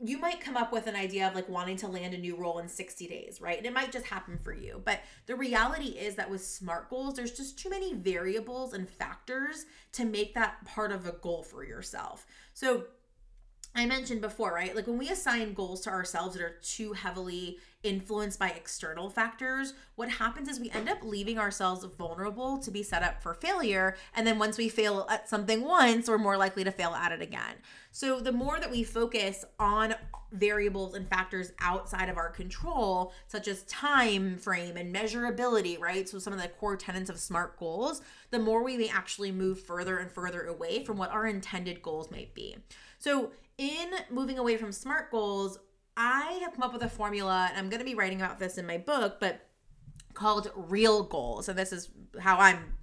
you 0.00 0.18
might 0.18 0.40
come 0.40 0.56
up 0.56 0.72
with 0.72 0.86
an 0.86 0.96
idea 0.96 1.26
of 1.26 1.34
like 1.34 1.48
wanting 1.48 1.76
to 1.76 1.88
land 1.88 2.14
a 2.14 2.18
new 2.18 2.36
role 2.36 2.58
in 2.58 2.68
60 2.68 3.06
days, 3.06 3.40
right? 3.40 3.56
And 3.56 3.66
it 3.66 3.72
might 3.72 3.92
just 3.92 4.06
happen 4.06 4.36
for 4.36 4.52
you. 4.52 4.82
But 4.84 5.00
the 5.26 5.36
reality 5.36 5.90
is 5.90 6.16
that 6.16 6.28
with 6.28 6.44
SMART 6.44 6.90
goals, 6.90 7.14
there's 7.14 7.32
just 7.32 7.58
too 7.58 7.70
many 7.70 7.94
variables 7.94 8.74
and 8.74 8.88
factors 8.88 9.66
to 9.92 10.04
make 10.04 10.34
that 10.34 10.64
part 10.64 10.90
of 10.90 11.06
a 11.06 11.12
goal 11.12 11.42
for 11.42 11.64
yourself. 11.64 12.26
So 12.54 12.86
I 13.76 13.86
mentioned 13.86 14.20
before, 14.20 14.52
right? 14.52 14.74
Like 14.74 14.86
when 14.86 14.98
we 14.98 15.08
assign 15.08 15.52
goals 15.52 15.80
to 15.82 15.90
ourselves 15.90 16.36
that 16.36 16.44
are 16.44 16.58
too 16.62 16.92
heavily 16.92 17.58
influenced 17.82 18.38
by 18.38 18.50
external 18.50 19.10
factors, 19.10 19.74
what 19.96 20.08
happens 20.08 20.48
is 20.48 20.60
we 20.60 20.70
end 20.70 20.88
up 20.88 20.98
leaving 21.02 21.38
ourselves 21.38 21.84
vulnerable 21.84 22.56
to 22.58 22.70
be 22.70 22.84
set 22.84 23.02
up 23.02 23.20
for 23.20 23.34
failure. 23.34 23.96
And 24.14 24.26
then 24.26 24.38
once 24.38 24.58
we 24.58 24.68
fail 24.68 25.06
at 25.10 25.28
something 25.28 25.62
once, 25.62 26.08
we're 26.08 26.18
more 26.18 26.36
likely 26.36 26.62
to 26.62 26.70
fail 26.70 26.94
at 26.94 27.10
it 27.10 27.20
again. 27.20 27.56
So 27.90 28.20
the 28.20 28.32
more 28.32 28.60
that 28.60 28.70
we 28.70 28.84
focus 28.84 29.44
on 29.58 29.96
variables 30.30 30.94
and 30.94 31.08
factors 31.08 31.52
outside 31.60 32.08
of 32.08 32.16
our 32.16 32.30
control, 32.30 33.12
such 33.26 33.48
as 33.48 33.64
time 33.64 34.38
frame 34.38 34.76
and 34.76 34.94
measurability, 34.94 35.80
right? 35.80 36.08
So 36.08 36.18
some 36.20 36.32
of 36.32 36.40
the 36.40 36.48
core 36.48 36.76
tenets 36.76 37.10
of 37.10 37.18
SMART 37.18 37.58
goals, 37.58 38.02
the 38.30 38.38
more 38.38 38.62
we 38.62 38.76
may 38.76 38.88
actually 38.88 39.32
move 39.32 39.60
further 39.60 39.98
and 39.98 40.10
further 40.10 40.42
away 40.44 40.84
from 40.84 40.96
what 40.96 41.10
our 41.10 41.26
intended 41.26 41.82
goals 41.82 42.10
might 42.10 42.34
be. 42.34 42.56
So 42.98 43.32
in 43.58 43.90
moving 44.10 44.38
away 44.38 44.56
from 44.56 44.72
SMART 44.72 45.10
goals, 45.10 45.58
I 45.96 46.40
have 46.42 46.54
come 46.54 46.62
up 46.62 46.72
with 46.72 46.82
a 46.82 46.88
formula, 46.88 47.46
and 47.48 47.58
I'm 47.58 47.68
going 47.68 47.80
to 47.80 47.84
be 47.84 47.94
writing 47.94 48.20
about 48.20 48.38
this 48.38 48.58
in 48.58 48.66
my 48.66 48.78
book, 48.78 49.18
but 49.20 49.48
called 50.14 50.50
real 50.54 51.02
goals. 51.02 51.48
And 51.48 51.58
this 51.58 51.72
is 51.72 51.90
how 52.18 52.38
I'm 52.38 52.74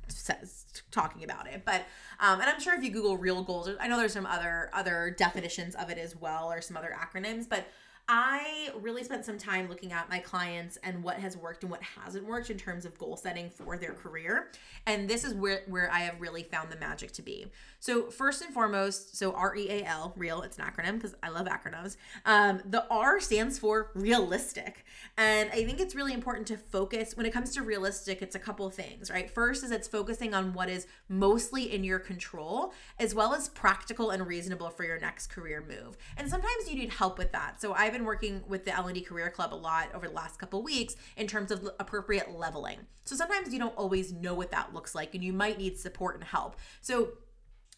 talking 0.92 1.24
about 1.24 1.48
it. 1.48 1.64
But 1.66 1.82
um, 2.20 2.40
and 2.40 2.50
I'm 2.50 2.60
sure 2.60 2.76
if 2.76 2.84
you 2.84 2.92
Google 2.92 3.18
real 3.18 3.44
goals, 3.44 3.70
I 3.80 3.88
know 3.88 3.98
there's 3.98 4.14
some 4.14 4.26
other 4.26 4.70
other 4.74 5.16
definitions 5.18 5.76
of 5.76 5.90
it 5.90 5.98
as 5.98 6.16
well, 6.16 6.52
or 6.52 6.62
some 6.62 6.78
other 6.78 6.96
acronyms, 6.98 7.48
but 7.50 7.66
I 8.14 8.72
really 8.82 9.06
spent 9.06 9.24
some 9.24 9.38
time 9.38 9.70
looking 9.70 9.94
at 9.94 10.10
my 10.10 10.20
clients 10.20 10.78
and 10.84 11.02
what 11.02 11.16
has 11.20 11.38
worked 11.38 11.64
and 11.64 11.72
what 11.72 11.82
hasn't 11.82 12.26
worked 12.26 12.50
in 12.50 12.58
terms 12.58 12.84
of 12.84 12.98
goal 12.98 13.16
setting 13.16 13.50
for 13.50 13.78
their 13.78 13.94
career. 13.94 14.52
And 14.86 15.10
this 15.10 15.24
is 15.24 15.34
where, 15.34 15.62
where 15.68 15.90
I 15.90 16.00
have 16.00 16.20
really 16.20 16.44
found 16.44 16.70
the 16.70 16.76
magic 16.76 17.14
to 17.14 17.22
be. 17.22 17.46
So, 17.80 18.12
first 18.12 18.44
and 18.44 18.54
foremost, 18.54 19.16
so 19.18 19.32
R 19.32 19.56
E 19.56 19.70
A 19.70 19.86
L, 19.86 20.14
real, 20.18 20.42
it's 20.42 20.60
an 20.60 20.66
acronym 20.66 20.96
because 20.96 21.16
I 21.24 21.30
love 21.30 21.48
acronyms. 21.48 21.96
Um, 22.26 22.62
the 22.66 22.86
R 22.92 23.22
stands 23.22 23.58
for 23.58 23.92
realistic. 23.96 24.86
And 25.18 25.50
I 25.52 25.64
think 25.64 25.80
it's 25.80 25.96
really 25.96 26.14
important 26.14 26.48
to 26.48 26.58
focus 26.58 27.16
when 27.16 27.26
it 27.26 27.32
comes 27.32 27.56
to 27.56 27.64
realistic, 27.64 28.22
it's 28.22 28.36
a 28.36 28.40
couple 28.40 28.70
things, 28.70 29.10
right? 29.10 29.32
First 29.32 29.64
is 29.64 29.72
it's 29.72 29.88
focusing 29.88 30.34
on 30.34 30.54
what 30.54 30.70
is 30.70 30.86
mostly 31.08 31.74
in 31.74 31.86
your 31.86 32.00
control, 32.00 32.74
as 33.00 33.16
well 33.16 33.34
as 33.34 33.48
practical 33.48 34.10
and 34.10 34.28
reasonable 34.28 34.70
for 34.70 34.84
your 34.84 35.00
next 35.00 35.28
career 35.28 35.64
move. 35.66 35.98
And 36.18 36.30
sometimes 36.30 36.70
you 36.70 36.76
need 36.76 36.92
help 36.92 37.18
with 37.18 37.32
that. 37.32 37.62
So, 37.62 37.74
I've 37.74 37.94
been 37.94 38.01
working 38.06 38.44
with 38.48 38.66
the 38.66 38.76
L&D 38.76 39.02
Career 39.02 39.30
Club 39.30 39.54
a 39.54 39.56
lot 39.56 39.90
over 39.94 40.08
the 40.08 40.14
last 40.14 40.40
couple 40.40 40.64
weeks 40.64 40.96
in 41.18 41.28
terms 41.28 41.52
of 41.52 41.70
appropriate 41.80 42.32
leveling. 42.32 42.80
So 43.06 43.16
sometimes 43.16 43.54
you 43.54 43.60
don't 43.60 43.76
always 43.78 44.12
know 44.12 44.34
what 44.34 44.52
that 44.52 44.74
looks 44.74 44.96
like 44.96 45.16
and 45.16 45.24
you 45.24 45.34
might 45.34 45.58
need 45.58 45.78
support 45.78 46.16
and 46.16 46.24
help. 46.24 46.56
So 46.82 47.14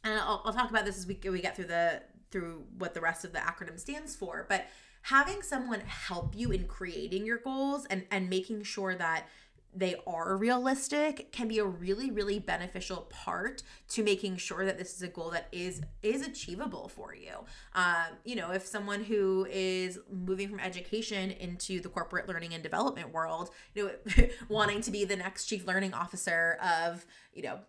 and 0.03 0.19
I'll, 0.19 0.41
I'll 0.45 0.53
talk 0.53 0.69
about 0.69 0.85
this 0.85 0.97
as 0.97 1.07
we, 1.07 1.17
we 1.29 1.41
get 1.41 1.55
through 1.55 1.65
the 1.65 2.01
through 2.31 2.63
what 2.77 2.93
the 2.93 3.01
rest 3.01 3.23
of 3.23 3.31
the 3.31 3.39
acronym 3.39 3.79
stands 3.79 4.15
for, 4.15 4.45
but 4.49 4.65
having 5.03 5.41
someone 5.41 5.81
help 5.81 6.35
you 6.35 6.51
in 6.51 6.65
creating 6.65 7.25
your 7.25 7.37
goals 7.37 7.85
and 7.85 8.05
and 8.11 8.29
making 8.29 8.63
sure 8.63 8.95
that 8.95 9.27
they 9.75 9.95
are 10.05 10.37
realistic 10.37 11.31
can 11.31 11.47
be 11.47 11.59
a 11.59 11.65
really 11.65 12.11
really 12.11 12.39
beneficial 12.39 13.07
part 13.09 13.63
to 13.87 14.03
making 14.03 14.37
sure 14.37 14.65
that 14.65 14.77
this 14.77 14.95
is 14.95 15.01
a 15.01 15.07
goal 15.07 15.29
that 15.31 15.47
is 15.51 15.81
is 16.01 16.25
achievable 16.25 16.87
for 16.87 17.15
you 17.15 17.33
um, 17.73 18.17
you 18.23 18.35
know 18.35 18.51
if 18.51 18.65
someone 18.65 19.03
who 19.03 19.47
is 19.49 19.99
moving 20.11 20.49
from 20.49 20.59
education 20.59 21.31
into 21.31 21.79
the 21.79 21.89
corporate 21.89 22.27
learning 22.27 22.53
and 22.53 22.63
development 22.63 23.11
world 23.13 23.49
you 23.73 23.85
know 23.85 24.25
wanting 24.49 24.81
to 24.81 24.91
be 24.91 25.05
the 25.05 25.15
next 25.15 25.45
chief 25.45 25.65
learning 25.65 25.93
officer 25.93 26.57
of 26.61 27.05
you 27.33 27.41
know 27.41 27.59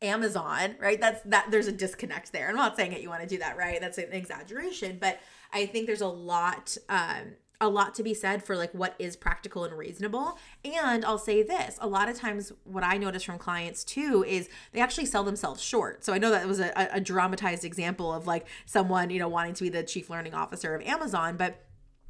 Amazon, 0.00 0.76
right? 0.78 1.00
That's 1.00 1.20
that 1.22 1.50
there's 1.50 1.66
a 1.66 1.72
disconnect 1.72 2.32
there. 2.32 2.48
I'm 2.48 2.54
not 2.54 2.76
saying 2.76 2.92
that 2.92 3.02
you 3.02 3.08
want 3.08 3.22
to 3.22 3.26
do 3.28 3.38
that, 3.38 3.56
right? 3.56 3.80
That's 3.80 3.98
an 3.98 4.12
exaggeration, 4.12 4.98
but 5.00 5.18
I 5.52 5.66
think 5.66 5.86
there's 5.86 6.02
a 6.02 6.06
lot 6.06 6.76
um 6.88 7.34
a 7.60 7.68
lot 7.68 7.94
to 7.94 8.02
be 8.02 8.14
said 8.14 8.44
for 8.44 8.56
like 8.56 8.72
what 8.72 8.94
is 8.98 9.16
practical 9.16 9.64
and 9.64 9.76
reasonable. 9.76 10.38
And 10.64 11.04
I'll 11.04 11.18
say 11.18 11.42
this 11.42 11.76
a 11.80 11.88
lot 11.88 12.08
of 12.08 12.16
times, 12.16 12.52
what 12.64 12.84
I 12.84 12.98
notice 12.98 13.24
from 13.24 13.38
clients 13.38 13.82
too 13.84 14.24
is 14.26 14.48
they 14.72 14.80
actually 14.80 15.06
sell 15.06 15.24
themselves 15.24 15.62
short. 15.62 16.04
So 16.04 16.12
I 16.12 16.18
know 16.18 16.30
that 16.30 16.46
was 16.46 16.60
a, 16.60 16.72
a 16.92 17.00
dramatized 17.00 17.64
example 17.64 18.12
of 18.12 18.26
like 18.26 18.46
someone, 18.64 19.10
you 19.10 19.18
know, 19.18 19.28
wanting 19.28 19.54
to 19.54 19.64
be 19.64 19.70
the 19.70 19.82
chief 19.82 20.08
learning 20.08 20.34
officer 20.34 20.74
of 20.74 20.82
Amazon. 20.82 21.36
But 21.36 21.64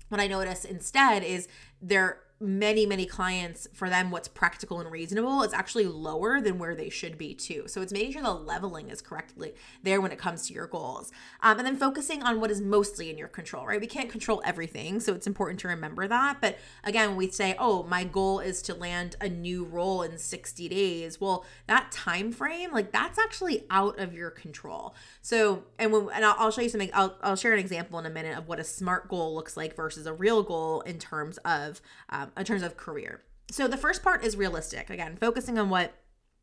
what 0.09 0.21
I 0.21 0.27
notice 0.27 0.65
instead 0.65 1.23
is 1.23 1.49
they're 1.81 2.21
many 2.41 2.87
many 2.87 3.05
clients 3.05 3.67
for 3.73 3.89
them 3.91 4.13
what's 4.13 4.29
practical 4.29 4.79
and 4.81 4.93
reasonable 4.93 5.43
is 5.43 5.53
actually 5.53 5.87
lower 5.87 6.41
than 6.41 6.57
where 6.57 6.77
they 6.77 6.89
should 6.89 7.19
be 7.19 7.35
too. 7.35 7.65
So 7.67 7.83
it's 7.83 7.93
making 7.93 8.13
sure 8.13 8.23
the 8.23 8.33
leveling 8.33 8.91
is 8.91 9.01
correctly 9.01 9.55
there 9.83 10.01
when 10.01 10.13
it 10.13 10.19
comes 10.19 10.47
to 10.47 10.55
your 10.55 10.69
goals. 10.69 11.11
Um, 11.43 11.59
and 11.59 11.67
then 11.67 11.77
focusing 11.77 12.23
on 12.23 12.41
what 12.41 12.53
is 12.53 12.61
mostly 12.61 13.11
in 13.11 13.19
your 13.19 13.29
control 13.29 13.67
right? 13.67 13.81
We 13.81 13.89
can't 13.89 14.09
control 14.09 14.41
everything 14.45 15.01
so 15.01 15.15
it's 15.15 15.27
important 15.27 15.59
to 15.61 15.69
remember 15.69 16.07
that. 16.07 16.41
But 16.41 16.59
again 16.85 17.17
we 17.17 17.29
say 17.31 17.57
oh 17.59 17.83
my 17.83 18.05
goal 18.05 18.39
is 18.39 18.63
to 18.63 18.75
land 18.75 19.17
a 19.21 19.29
new 19.29 19.65
role 19.65 20.03
in 20.03 20.17
60 20.17 20.69
days. 20.69 21.21
Well 21.21 21.45
that 21.67 21.91
time 21.91 22.31
frame 22.31 22.73
like 22.73 22.93
that's 22.93 23.19
actually 23.19 23.65
out 23.69 23.99
of 23.99 24.15
your 24.15 24.31
control. 24.31 24.95
So 25.23 25.65
and 25.79 25.93
when 25.93 26.09
and 26.15 26.25
i'll, 26.25 26.53
show 26.53 26.63
you 26.63 26.69
something 26.69 26.91
I'll, 26.95 27.17
I'll 27.21 27.37
share 27.37 27.53
an 27.53 27.59
example 27.59 27.99
in 27.99 28.07
a 28.07 28.11
minute 28.11 28.39
of 28.39 28.47
what 28.47 28.61
a 28.61 28.65
smart 28.65 29.09
goal 29.09 29.35
looks 29.35 29.57
like 29.57 29.75
versus 29.75 30.07
a 30.07 30.13
real 30.13 30.45
goal 30.45 30.83
in 30.83 30.99
terms 30.99 31.39
of 31.39 31.81
um, 32.11 32.28
in 32.37 32.45
terms 32.45 32.63
of 32.63 32.77
career. 32.77 33.23
So 33.51 33.67
the 33.67 33.77
first 33.77 34.03
part 34.03 34.25
is 34.25 34.37
realistic. 34.37 34.91
Again, 34.91 35.17
focusing 35.17 35.59
on 35.59 35.71
what 35.71 35.95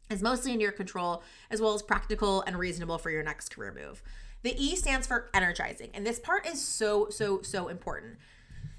is 0.10 0.22
mostly 0.22 0.54
in 0.54 0.60
your 0.60 0.72
control, 0.72 1.24
as 1.50 1.62
well 1.62 1.74
as 1.74 1.82
practical 1.82 2.42
and 2.42 2.58
reasonable 2.58 2.98
for 2.98 3.10
your 3.10 3.24
next 3.24 3.50
career 3.50 3.74
move. 3.76 4.04
The 4.44 4.56
E 4.64 4.76
stands 4.76 5.08
for 5.08 5.30
energizing, 5.34 5.90
and 5.94 6.06
this 6.06 6.20
part 6.20 6.48
is 6.48 6.62
so, 6.62 7.10
so, 7.10 7.42
so 7.42 7.68
important. 7.68 8.18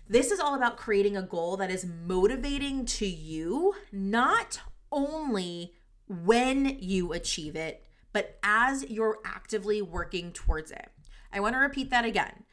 This 0.08 0.30
is 0.30 0.38
all 0.38 0.54
about 0.54 0.76
creating 0.76 1.16
a 1.16 1.22
goal 1.22 1.56
that 1.56 1.70
is 1.70 1.84
motivating 1.84 2.84
to 2.86 3.06
you, 3.06 3.74
not 3.90 4.60
only 4.92 5.74
when 6.06 6.78
you 6.78 7.12
achieve 7.12 7.56
it, 7.56 7.84
but 8.12 8.38
as 8.44 8.84
you're 8.88 9.18
actively 9.24 9.82
working 9.82 10.30
towards 10.30 10.70
it. 10.70 10.88
I 11.32 11.40
want 11.40 11.54
to 11.54 11.58
repeat 11.58 11.90
that 11.90 12.04
again. 12.04 12.44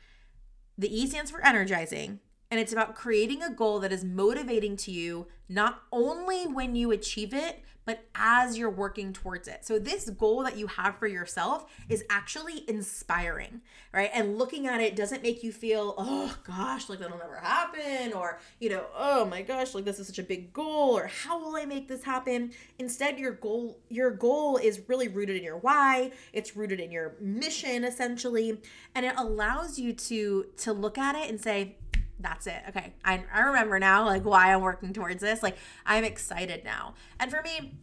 The 0.77 0.93
E 0.93 1.05
stands 1.05 1.29
for 1.29 1.45
energizing, 1.45 2.19
and 2.53 2.59
it's 2.59 2.71
about 2.71 2.93
creating 2.93 3.41
a 3.41 3.49
goal 3.49 3.79
that 3.79 3.91
is 3.91 4.03
motivating 4.03 4.77
to 4.77 4.91
you, 4.91 5.25
not 5.49 5.81
only 5.91 6.45
when 6.45 6.75
you 6.75 6.91
achieve 6.91 7.33
it, 7.33 7.63
but 7.83 8.05
as 8.13 8.59
you're 8.59 8.69
working 8.69 9.11
towards 9.11 9.47
it. 9.47 9.65
So, 9.65 9.79
this 9.79 10.07
goal 10.11 10.43
that 10.43 10.55
you 10.55 10.67
have 10.67 10.97
for 10.97 11.07
yourself 11.07 11.65
is 11.89 12.03
actually 12.11 12.63
inspiring, 12.69 13.61
right? 13.91 14.11
And 14.13 14.37
looking 14.37 14.67
at 14.67 14.81
it 14.81 14.95
doesn't 14.95 15.23
make 15.23 15.41
you 15.41 15.51
feel, 15.51 15.95
oh 15.97 16.37
gosh, 16.45 16.89
like 16.89 16.99
that'll 16.99 17.17
never 17.17 17.37
happen, 17.37 18.13
or, 18.13 18.39
you 18.59 18.69
know, 18.69 18.85
oh 18.95 19.25
my 19.25 19.41
gosh, 19.41 19.73
like 19.73 19.85
this 19.85 19.97
is 19.97 20.05
such 20.05 20.19
a 20.19 20.23
big 20.23 20.53
goal, 20.53 20.95
or 20.95 21.07
how 21.07 21.43
will 21.43 21.55
I 21.55 21.65
make 21.65 21.87
this 21.87 22.03
happen? 22.03 22.51
Instead, 22.77 23.17
your 23.17 23.31
goal, 23.31 23.79
your 23.89 24.11
goal 24.11 24.57
is 24.57 24.81
really 24.87 25.07
rooted 25.07 25.37
in 25.37 25.43
your 25.43 25.57
why, 25.57 26.11
it's 26.33 26.55
rooted 26.55 26.79
in 26.79 26.91
your 26.91 27.15
mission 27.19 27.83
essentially, 27.83 28.61
and 28.93 29.07
it 29.07 29.15
allows 29.17 29.79
you 29.79 29.91
to 29.93 30.45
to 30.57 30.71
look 30.71 30.99
at 30.99 31.15
it 31.15 31.31
and 31.31 31.41
say, 31.41 31.77
that's 32.19 32.47
it. 32.47 32.61
Okay. 32.69 32.93
I, 33.03 33.23
I 33.33 33.41
remember 33.41 33.79
now 33.79 34.05
like 34.05 34.23
why 34.23 34.53
I'm 34.53 34.61
working 34.61 34.93
towards 34.93 35.21
this. 35.21 35.43
Like 35.43 35.57
I'm 35.85 36.03
excited 36.03 36.63
now. 36.63 36.95
And 37.19 37.31
for 37.31 37.41
me, 37.41 37.73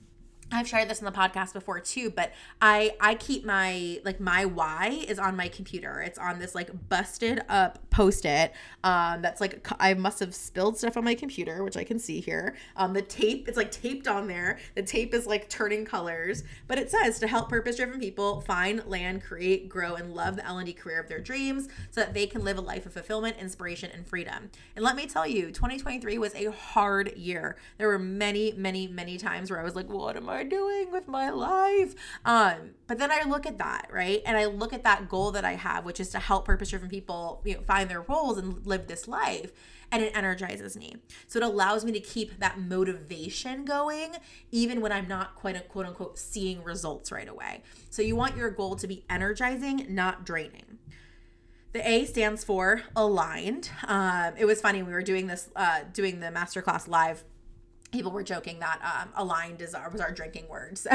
I've 0.53 0.67
shared 0.67 0.89
this 0.89 0.99
in 0.99 1.05
the 1.05 1.13
podcast 1.13 1.53
before 1.53 1.79
too, 1.79 2.11
but 2.11 2.33
I 2.61 2.97
I 3.01 3.15
keep 3.15 3.45
my 3.45 4.01
like 4.05 4.19
my 4.19 4.45
why 4.45 5.05
is 5.07 5.19
on 5.19 5.37
my 5.37 5.49
computer. 5.49 6.01
It's 6.01 6.19
on 6.19 6.41
this 6.41 6.55
like 6.55 6.89
busted 6.89 7.43
up 7.49 7.79
post-it. 7.91 8.53
Um 8.83 9.23
that's 9.23 9.41
like 9.41 9.67
I 9.79 9.95
must 9.95 10.19
have 10.19 10.35
spilled 10.35 10.77
stuff 10.77 10.97
on 10.97 11.05
my 11.05 11.15
computer, 11.15 11.63
which 11.63 11.77
I 11.77 11.85
can 11.85 12.01
see 12.01 12.21
here. 12.21 12.57
Um 12.77 12.95
the 12.95 13.03
tape 13.03 13.47
it's 13.47 13.57
like 13.57 13.71
taped 13.71 14.09
on 14.09 14.27
there. 14.27 14.59
The 14.75 14.83
tape 14.83 15.15
is 15.15 15.27
like 15.27 15.49
turning 15.49 15.85
colors, 15.85 16.43
but 16.67 16.79
it 16.79 16.91
says 16.91 17.21
to 17.21 17.29
help 17.29 17.49
purpose-driven 17.49 18.01
people 18.01 18.41
find, 18.41 18.85
land, 18.87 19.23
create, 19.23 19.69
grow 19.69 19.95
and 19.95 20.15
love 20.15 20.35
the 20.35 20.45
L&D 20.45 20.73
career 20.73 20.99
of 20.99 21.09
their 21.09 21.21
dreams 21.21 21.69
so 21.91 22.01
that 22.01 22.13
they 22.13 22.27
can 22.27 22.43
live 22.43 22.59
a 22.59 22.63
life 22.63 22.87
of 22.87 22.93
fulfillment, 22.93 23.37
inspiration 23.41 23.91
and 23.95 24.07
freedom. 24.07 24.51
And 24.75 24.85
let 24.85 24.97
me 24.97 25.07
tell 25.07 25.27
you, 25.27 25.53
2023 25.53 26.19
was 26.19 26.35
a 26.35 26.51
hard 26.51 27.17
year. 27.17 27.57
There 27.79 27.87
were 27.87 27.99
many 28.01 28.53
many 28.57 28.89
many 28.89 29.17
times 29.17 29.49
where 29.49 29.61
I 29.61 29.63
was 29.63 29.77
like, 29.77 29.89
what 29.89 30.17
am 30.17 30.29
I 30.29 30.40
I 30.41 30.45
doing 30.45 30.91
with 30.91 31.07
my 31.07 31.31
life? 31.31 31.95
Um, 32.25 32.71
but 32.87 32.99
then 32.99 33.11
I 33.11 33.23
look 33.25 33.47
at 33.47 33.59
that, 33.59 33.89
right? 33.93 34.23
And 34.25 34.37
I 34.37 34.47
look 34.47 34.73
at 34.73 34.85
that 34.85 35.09
goal 35.09 35.31
that 35.33 35.45
I 35.45 35.53
have, 35.53 35.85
which 35.85 36.01
is 36.01 36.09
to 36.11 36.19
help 36.19 36.47
purpose 36.47 36.71
driven 36.71 36.89
people 36.89 37.43
you 37.45 37.55
know, 37.55 37.61
find 37.63 37.91
their 37.91 38.01
roles 38.01 38.39
and 38.39 38.67
live 38.67 38.87
this 38.87 39.07
life. 39.07 39.53
And 39.93 40.03
it 40.03 40.17
energizes 40.17 40.77
me. 40.77 40.97
So 41.27 41.39
it 41.39 41.43
allows 41.43 41.85
me 41.85 41.93
to 41.93 42.01
keep 42.01 42.39
that 42.39 42.61
motivation 42.61 43.65
going, 43.65 44.15
even 44.53 44.81
when 44.81 44.93
I'm 44.93 45.09
not 45.09 45.35
quite 45.35 45.57
a 45.57 45.61
quote 45.61 45.87
unquote 45.87 46.19
seeing 46.19 46.63
results 46.63 47.11
right 47.11 47.29
away. 47.29 47.63
So 47.91 48.01
you 48.01 48.15
want 48.17 48.37
your 48.37 48.51
goal 48.51 48.77
to 48.77 48.87
be 48.87 49.05
energizing, 49.11 49.87
not 49.89 50.25
draining. 50.25 50.79
The 51.73 51.89
A 51.89 52.05
stands 52.05 52.43
for 52.43 52.83
aligned. 52.97 53.71
Um, 53.87 54.35
it 54.37 54.45
was 54.45 54.61
funny 54.61 54.83
we 54.83 54.93
were 54.93 55.03
doing 55.03 55.27
this, 55.27 55.51
uh, 55.55 55.81
doing 55.93 56.21
the 56.21 56.29
masterclass 56.29 56.89
live 56.89 57.25
people 57.91 58.11
were 58.11 58.23
joking 58.23 58.59
that 58.61 58.81
um, 58.83 59.11
aligned 59.17 59.61
is 59.61 59.75
our 59.75 59.91
was 59.91 60.01
our 60.01 60.13
drinking 60.13 60.49
word 60.49 60.79
so 60.79 60.91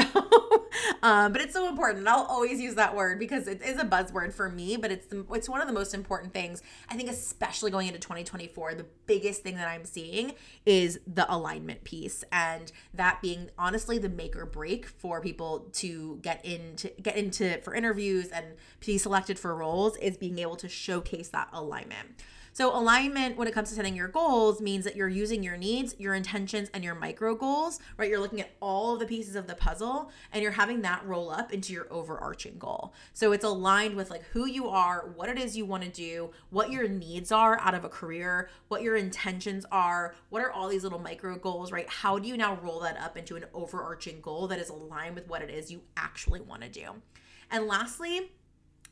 um, 1.02 1.32
but 1.32 1.40
it's 1.40 1.52
so 1.52 1.68
important 1.68 2.06
i'll 2.08 2.24
always 2.24 2.60
use 2.60 2.74
that 2.74 2.94
word 2.94 3.18
because 3.18 3.46
it 3.48 3.62
is 3.62 3.78
a 3.78 3.84
buzzword 3.84 4.32
for 4.32 4.48
me 4.48 4.76
but 4.76 4.90
it's 4.90 5.06
the, 5.06 5.24
it's 5.32 5.48
one 5.48 5.60
of 5.60 5.66
the 5.66 5.72
most 5.72 5.94
important 5.94 6.32
things 6.32 6.62
i 6.88 6.96
think 6.96 7.10
especially 7.10 7.70
going 7.70 7.86
into 7.86 8.00
2024 8.00 8.74
the 8.74 8.86
biggest 9.06 9.42
thing 9.42 9.56
that 9.56 9.68
i'm 9.68 9.84
seeing 9.84 10.32
is 10.64 10.98
the 11.06 11.32
alignment 11.32 11.84
piece 11.84 12.24
and 12.32 12.72
that 12.94 13.20
being 13.22 13.50
honestly 13.58 13.98
the 13.98 14.08
make 14.08 14.36
or 14.36 14.46
break 14.46 14.86
for 14.86 15.20
people 15.20 15.68
to 15.72 16.18
get 16.22 16.44
into 16.44 16.90
get 17.02 17.16
into 17.16 17.58
for 17.62 17.74
interviews 17.74 18.28
and 18.28 18.46
be 18.84 18.98
selected 18.98 19.38
for 19.38 19.54
roles 19.54 19.96
is 19.98 20.16
being 20.16 20.38
able 20.38 20.56
to 20.56 20.68
showcase 20.68 21.28
that 21.28 21.48
alignment 21.52 22.22
so, 22.56 22.74
alignment 22.74 23.36
when 23.36 23.46
it 23.46 23.52
comes 23.52 23.68
to 23.68 23.74
setting 23.74 23.94
your 23.94 24.08
goals 24.08 24.62
means 24.62 24.86
that 24.86 24.96
you're 24.96 25.10
using 25.10 25.42
your 25.42 25.58
needs, 25.58 25.94
your 25.98 26.14
intentions, 26.14 26.70
and 26.72 26.82
your 26.82 26.94
micro 26.94 27.34
goals, 27.34 27.80
right? 27.98 28.08
You're 28.08 28.18
looking 28.18 28.40
at 28.40 28.52
all 28.62 28.94
of 28.94 28.98
the 28.98 29.04
pieces 29.04 29.36
of 29.36 29.46
the 29.46 29.54
puzzle 29.54 30.10
and 30.32 30.42
you're 30.42 30.52
having 30.52 30.80
that 30.80 31.04
roll 31.04 31.28
up 31.28 31.52
into 31.52 31.74
your 31.74 31.86
overarching 31.92 32.56
goal. 32.58 32.94
So, 33.12 33.32
it's 33.32 33.44
aligned 33.44 33.94
with 33.94 34.08
like 34.08 34.22
who 34.32 34.46
you 34.46 34.70
are, 34.70 35.10
what 35.16 35.28
it 35.28 35.38
is 35.38 35.54
you 35.54 35.66
want 35.66 35.82
to 35.82 35.90
do, 35.90 36.30
what 36.48 36.70
your 36.70 36.88
needs 36.88 37.30
are 37.30 37.60
out 37.60 37.74
of 37.74 37.84
a 37.84 37.90
career, 37.90 38.48
what 38.68 38.80
your 38.80 38.96
intentions 38.96 39.66
are, 39.70 40.14
what 40.30 40.40
are 40.42 40.50
all 40.50 40.70
these 40.70 40.82
little 40.82 40.98
micro 40.98 41.36
goals, 41.36 41.70
right? 41.70 41.90
How 41.90 42.18
do 42.18 42.26
you 42.26 42.38
now 42.38 42.58
roll 42.62 42.80
that 42.80 42.96
up 42.96 43.18
into 43.18 43.36
an 43.36 43.44
overarching 43.52 44.22
goal 44.22 44.46
that 44.46 44.58
is 44.58 44.70
aligned 44.70 45.14
with 45.14 45.28
what 45.28 45.42
it 45.42 45.50
is 45.50 45.70
you 45.70 45.82
actually 45.98 46.40
want 46.40 46.62
to 46.62 46.70
do? 46.70 47.02
And 47.50 47.66
lastly, 47.66 48.32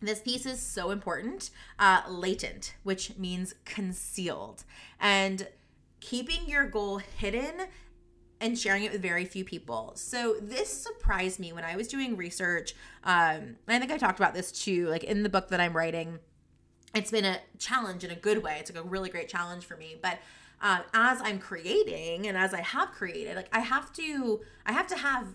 this 0.07 0.21
piece 0.21 0.47
is 0.47 0.61
so 0.61 0.91
important. 0.91 1.51
Uh, 1.79 2.03
latent, 2.09 2.75
which 2.83 3.17
means 3.17 3.55
concealed. 3.65 4.65
And 5.01 5.49
keeping 6.01 6.49
your 6.49 6.67
goal 6.67 6.99
hidden 6.99 7.67
and 8.41 8.59
sharing 8.59 8.85
it 8.85 8.93
with 8.93 9.01
very 9.01 9.25
few 9.25 9.45
people. 9.45 9.93
So 9.97 10.37
this 10.41 10.69
surprised 10.69 11.41
me 11.41 11.53
when 11.53 11.65
I 11.65 11.77
was 11.77 11.89
doing 11.89 12.17
research. 12.17 12.75
Um, 13.03 13.57
I 13.67 13.79
think 13.79 13.91
I 13.91 13.97
talked 13.97 14.19
about 14.19 14.35
this 14.35 14.53
too, 14.53 14.87
like 14.89 15.05
in 15.05 15.23
the 15.23 15.29
book 15.29 15.49
that 15.49 15.61
I'm 15.61 15.75
writing. 15.75 16.19
It's 16.95 17.11
been 17.11 17.25
a 17.25 17.39
challenge 17.59 18.05
in 18.05 18.11
a 18.11 18.17
good 18.17 18.43
way. 18.43 18.59
It's 18.61 18.71
like 18.71 18.85
a 18.85 18.87
really 18.87 19.09
great 19.09 19.29
challenge 19.29 19.65
for 19.65 19.77
me. 19.77 19.97
But 20.01 20.19
uh, 20.65 20.79
as 20.95 21.21
I'm 21.23 21.39
creating 21.39 22.27
and 22.27 22.39
as 22.39 22.55
I 22.55 22.63
have 22.63 22.91
created, 22.91 23.37
like 23.37 23.51
I 23.53 23.61
have 23.61 23.93
to, 23.93 24.41
I 24.65 24.73
have 24.73 24.87
to 24.87 24.97
have 24.97 25.27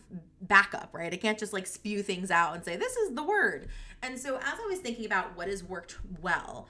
backup, 0.42 0.90
right? 0.92 1.14
I 1.14 1.18
can't 1.18 1.38
just 1.38 1.54
like 1.54 1.68
spew 1.68 2.02
things 2.02 2.32
out 2.32 2.56
and 2.56 2.66
say 2.66 2.76
this 2.76 2.96
is 2.96 3.14
the 3.14 3.22
word. 3.22 3.68
And 4.02 4.18
so 4.18 4.38
as 4.38 4.54
I 4.60 4.68
was 4.68 4.80
thinking 4.80 5.06
about 5.06 5.38
what 5.38 5.48
has 5.48 5.64
worked 5.64 6.00
well, 6.20 6.68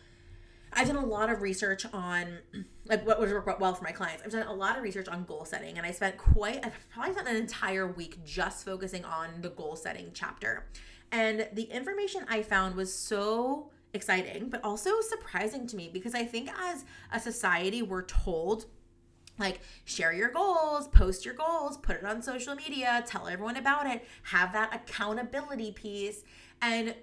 I've 0.74 0.88
done 0.88 0.98
a 0.98 1.06
lot 1.06 1.30
of 1.30 1.42
research 1.42 1.86
on 1.94 2.40
like 2.86 3.08
what 3.08 3.18
would 3.22 3.32
work 3.32 3.60
well 3.62 3.74
for 3.74 3.84
my 3.86 3.94
clients. 3.94 4.24
I've 4.26 4.32
done 4.34 4.46
a 4.46 4.54
lot 4.54 4.76
of 4.76 4.84
research 4.84 5.08
on 5.08 5.24
goal 5.24 5.46
setting, 5.46 5.78
and 5.78 5.88
I 5.88 5.92
spent 5.92 6.18
quite, 6.18 6.66
I've 6.66 6.76
probably 6.90 7.14
spent 7.14 7.30
an 7.30 7.38
entire 7.38 7.88
week 7.88 8.26
just 8.26 8.66
focusing 8.66 9.06
on 9.06 9.42
the 9.42 9.52
goal 9.52 9.78
setting 9.78 10.12
chapter. 10.14 10.66
And 11.14 11.48
the 11.54 11.64
information 11.64 12.26
I 12.28 12.44
found 12.44 12.76
was 12.76 12.94
so 12.94 13.72
exciting, 13.94 14.50
but 14.50 14.64
also 14.64 15.02
surprising 15.02 15.68
to 15.68 15.76
me 15.76 15.90
because 15.92 16.14
I 16.16 16.24
think 16.26 16.50
as 16.60 16.86
a 17.12 17.20
society, 17.20 17.82
we're 17.82 18.04
told 18.04 18.66
like 19.40 19.62
share 19.86 20.14
your 20.14 20.30
goals, 20.30 20.88
post 20.90 21.26
your 21.26 21.34
goals, 21.34 21.78
put 21.78 21.96
it 21.96 22.04
on 22.06 22.22
social 22.22 22.56
media, 22.56 23.04
tell 23.08 23.28
everyone 23.28 23.58
about 23.58 23.88
it, 23.88 24.06
have 24.24 24.54
that 24.54 24.76
accountability 24.76 25.72
piece. 25.72 26.24
And 26.62 26.94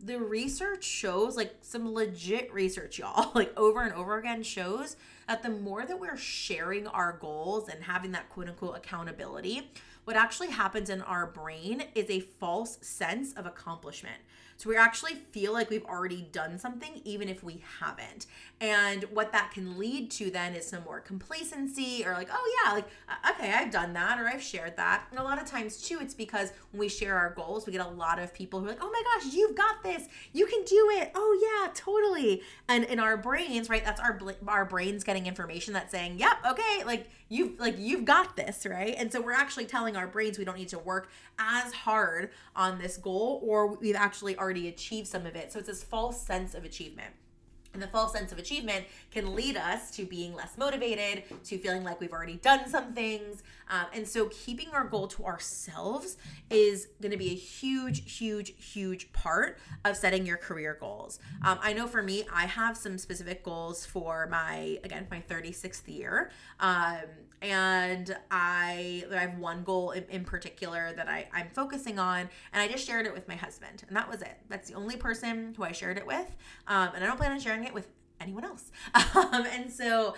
the 0.00 0.18
research 0.18 0.84
shows 0.84 1.36
like 1.36 1.54
some 1.62 1.94
legit 1.94 2.52
research 2.52 2.98
y'all 3.00 3.30
like 3.34 3.56
over 3.56 3.82
and 3.82 3.94
over 3.94 4.18
again 4.18 4.42
shows 4.42 4.96
that 5.28 5.42
the 5.42 5.50
more 5.50 5.84
that 5.84 5.98
we're 5.98 6.16
sharing 6.16 6.86
our 6.86 7.16
goals 7.20 7.68
and 7.68 7.84
having 7.84 8.12
that 8.12 8.28
quote 8.30 8.48
unquote 8.48 8.76
accountability 8.76 9.70
what 10.04 10.16
actually 10.16 10.50
happens 10.50 10.90
in 10.90 11.00
our 11.02 11.26
brain 11.26 11.84
is 11.94 12.10
a 12.10 12.20
false 12.20 12.78
sense 12.82 13.32
of 13.32 13.46
accomplishment. 13.46 14.18
So 14.56 14.70
we 14.70 14.76
actually 14.76 15.14
feel 15.14 15.52
like 15.52 15.68
we've 15.68 15.84
already 15.84 16.28
done 16.30 16.58
something, 16.58 17.00
even 17.04 17.28
if 17.28 17.42
we 17.42 17.62
haven't. 17.80 18.26
And 18.60 19.02
what 19.04 19.32
that 19.32 19.50
can 19.52 19.78
lead 19.78 20.12
to 20.12 20.30
then 20.30 20.54
is 20.54 20.66
some 20.66 20.84
more 20.84 21.00
complacency 21.00 22.04
or 22.06 22.12
like, 22.12 22.28
oh 22.32 22.62
yeah, 22.64 22.72
like, 22.72 22.86
uh, 23.08 23.32
okay, 23.32 23.52
I've 23.52 23.72
done 23.72 23.92
that 23.94 24.20
or 24.20 24.28
I've 24.28 24.42
shared 24.42 24.76
that. 24.76 25.06
And 25.10 25.18
a 25.18 25.24
lot 25.24 25.40
of 25.42 25.46
times 25.46 25.82
too, 25.82 25.98
it's 26.00 26.14
because 26.14 26.52
when 26.70 26.80
we 26.80 26.88
share 26.88 27.18
our 27.18 27.30
goals, 27.30 27.66
we 27.66 27.72
get 27.72 27.84
a 27.84 27.88
lot 27.88 28.20
of 28.20 28.32
people 28.32 28.60
who 28.60 28.66
are 28.66 28.70
like, 28.70 28.78
oh 28.80 28.90
my 28.90 29.02
gosh, 29.02 29.34
you've 29.34 29.56
got 29.56 29.82
this. 29.82 30.06
You 30.32 30.46
can 30.46 30.62
do 30.64 30.90
it. 30.98 31.10
Oh 31.16 31.38
yeah, 31.42 31.72
totally. 31.74 32.42
And 32.68 32.84
in 32.84 33.00
our 33.00 33.16
brains, 33.16 33.68
right, 33.68 33.84
that's 33.84 34.00
our, 34.00 34.20
our 34.46 34.64
brains 34.64 35.02
getting 35.14 35.28
information 35.28 35.72
that's 35.72 35.92
saying, 35.92 36.18
yep, 36.18 36.38
okay, 36.48 36.84
like 36.84 37.08
you've, 37.28 37.58
like 37.60 37.76
you've 37.78 38.04
got 38.04 38.36
this, 38.36 38.66
right? 38.66 38.96
And 38.98 39.10
so 39.12 39.20
we're 39.20 39.32
actually 39.32 39.66
telling 39.66 39.96
our 39.96 40.08
brains 40.08 40.38
we 40.38 40.44
don't 40.44 40.58
need 40.58 40.68
to 40.70 40.78
work 40.78 41.08
as 41.38 41.72
hard 41.72 42.30
on 42.56 42.78
this 42.78 42.96
goal 42.96 43.40
or 43.44 43.68
we've 43.68 43.94
actually 43.94 44.36
already 44.36 44.68
achieved 44.68 45.06
some 45.06 45.24
of 45.24 45.36
it. 45.36 45.52
So 45.52 45.60
it's 45.60 45.68
this 45.68 45.84
false 45.84 46.20
sense 46.20 46.54
of 46.54 46.64
achievement. 46.64 47.14
And 47.72 47.82
the 47.82 47.88
false 47.88 48.12
sense 48.12 48.30
of 48.30 48.38
achievement 48.38 48.84
can 49.10 49.34
lead 49.34 49.56
us 49.56 49.90
to 49.92 50.04
being 50.04 50.34
less 50.34 50.56
motivated, 50.56 51.24
to 51.44 51.58
feeling 51.58 51.82
like 51.82 52.00
we've 52.00 52.12
already 52.12 52.36
done 52.36 52.68
some 52.68 52.92
things. 52.92 53.42
Um, 53.68 53.86
and 53.92 54.06
so, 54.06 54.26
keeping 54.26 54.68
our 54.72 54.84
goal 54.84 55.08
to 55.08 55.24
ourselves 55.24 56.16
is 56.50 56.88
going 57.00 57.12
to 57.12 57.16
be 57.18 57.30
a 57.30 57.34
huge, 57.34 58.18
huge, 58.18 58.54
huge 58.56 59.12
part 59.12 59.58
of 59.84 59.96
setting 59.96 60.26
your 60.26 60.36
career 60.36 60.76
goals. 60.78 61.18
Um, 61.42 61.58
I 61.62 61.72
know 61.72 61.86
for 61.86 62.02
me, 62.02 62.24
I 62.32 62.46
have 62.46 62.76
some 62.76 62.98
specific 62.98 63.42
goals 63.42 63.86
for 63.86 64.28
my, 64.30 64.78
again, 64.84 65.06
my 65.10 65.22
36th 65.28 65.82
year. 65.86 66.30
Um, 66.60 67.02
and 67.42 68.16
I, 68.30 69.04
I 69.12 69.16
have 69.18 69.38
one 69.38 69.64
goal 69.64 69.90
in, 69.90 70.04
in 70.04 70.24
particular 70.24 70.92
that 70.96 71.08
I, 71.08 71.28
I'm 71.32 71.48
focusing 71.50 71.98
on, 71.98 72.20
and 72.52 72.62
I 72.62 72.68
just 72.68 72.86
shared 72.86 73.06
it 73.06 73.12
with 73.12 73.28
my 73.28 73.34
husband, 73.34 73.84
and 73.86 73.96
that 73.96 74.10
was 74.10 74.22
it. 74.22 74.38
That's 74.48 74.68
the 74.68 74.74
only 74.74 74.96
person 74.96 75.54
who 75.54 75.62
I 75.62 75.72
shared 75.72 75.98
it 75.98 76.06
with. 76.06 76.34
Um, 76.66 76.90
and 76.94 77.04
I 77.04 77.06
don't 77.06 77.18
plan 77.18 77.32
on 77.32 77.40
sharing 77.40 77.64
it 77.64 77.74
with 77.74 77.88
anyone 78.24 78.44
else. 78.44 78.70
Um, 79.14 79.46
and 79.46 79.70
so 79.70 80.14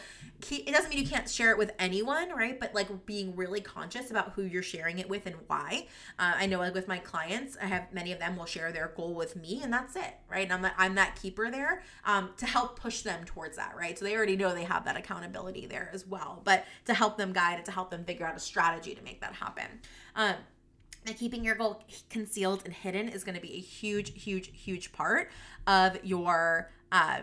it 0.50 0.72
doesn't 0.72 0.90
mean 0.90 0.98
you 0.98 1.08
can't 1.08 1.28
share 1.28 1.50
it 1.50 1.58
with 1.58 1.72
anyone, 1.78 2.30
right? 2.30 2.58
But 2.58 2.74
like 2.74 3.06
being 3.06 3.36
really 3.36 3.60
conscious 3.60 4.10
about 4.10 4.32
who 4.32 4.42
you're 4.42 4.62
sharing 4.62 4.98
it 4.98 5.08
with 5.08 5.26
and 5.26 5.36
why. 5.46 5.86
Uh, 6.18 6.32
I 6.36 6.46
know 6.46 6.58
like 6.58 6.74
with 6.74 6.88
my 6.88 6.98
clients, 6.98 7.56
I 7.60 7.66
have 7.66 7.92
many 7.92 8.12
of 8.12 8.18
them 8.18 8.36
will 8.36 8.46
share 8.46 8.72
their 8.72 8.92
goal 8.96 9.14
with 9.14 9.36
me 9.36 9.60
and 9.62 9.72
that's 9.72 9.96
it, 9.96 10.14
right? 10.30 10.44
And 10.44 10.52
I'm 10.52 10.62
that, 10.62 10.74
I'm 10.78 10.94
that 10.94 11.16
keeper 11.20 11.50
there 11.50 11.82
um, 12.04 12.30
to 12.38 12.46
help 12.46 12.78
push 12.78 13.02
them 13.02 13.24
towards 13.24 13.56
that, 13.56 13.74
right? 13.76 13.98
So 13.98 14.04
they 14.04 14.16
already 14.16 14.36
know 14.36 14.54
they 14.54 14.64
have 14.64 14.84
that 14.84 14.96
accountability 14.96 15.66
there 15.66 15.90
as 15.92 16.06
well, 16.06 16.42
but 16.44 16.64
to 16.86 16.94
help 16.94 17.16
them 17.16 17.32
guide 17.32 17.58
it, 17.58 17.64
to 17.66 17.72
help 17.72 17.90
them 17.90 18.04
figure 18.04 18.26
out 18.26 18.36
a 18.36 18.40
strategy 18.40 18.94
to 18.94 19.02
make 19.02 19.20
that 19.20 19.34
happen. 19.34 19.66
Um, 20.14 20.36
and 21.06 21.16
keeping 21.16 21.44
your 21.44 21.54
goal 21.54 21.84
concealed 22.10 22.62
and 22.64 22.74
hidden 22.74 23.08
is 23.08 23.24
going 23.24 23.36
to 23.36 23.40
be 23.40 23.54
a 23.54 23.60
huge, 23.60 24.20
huge, 24.20 24.50
huge 24.52 24.92
part 24.92 25.30
of 25.66 25.98
your 26.04 26.70
um, 26.92 27.22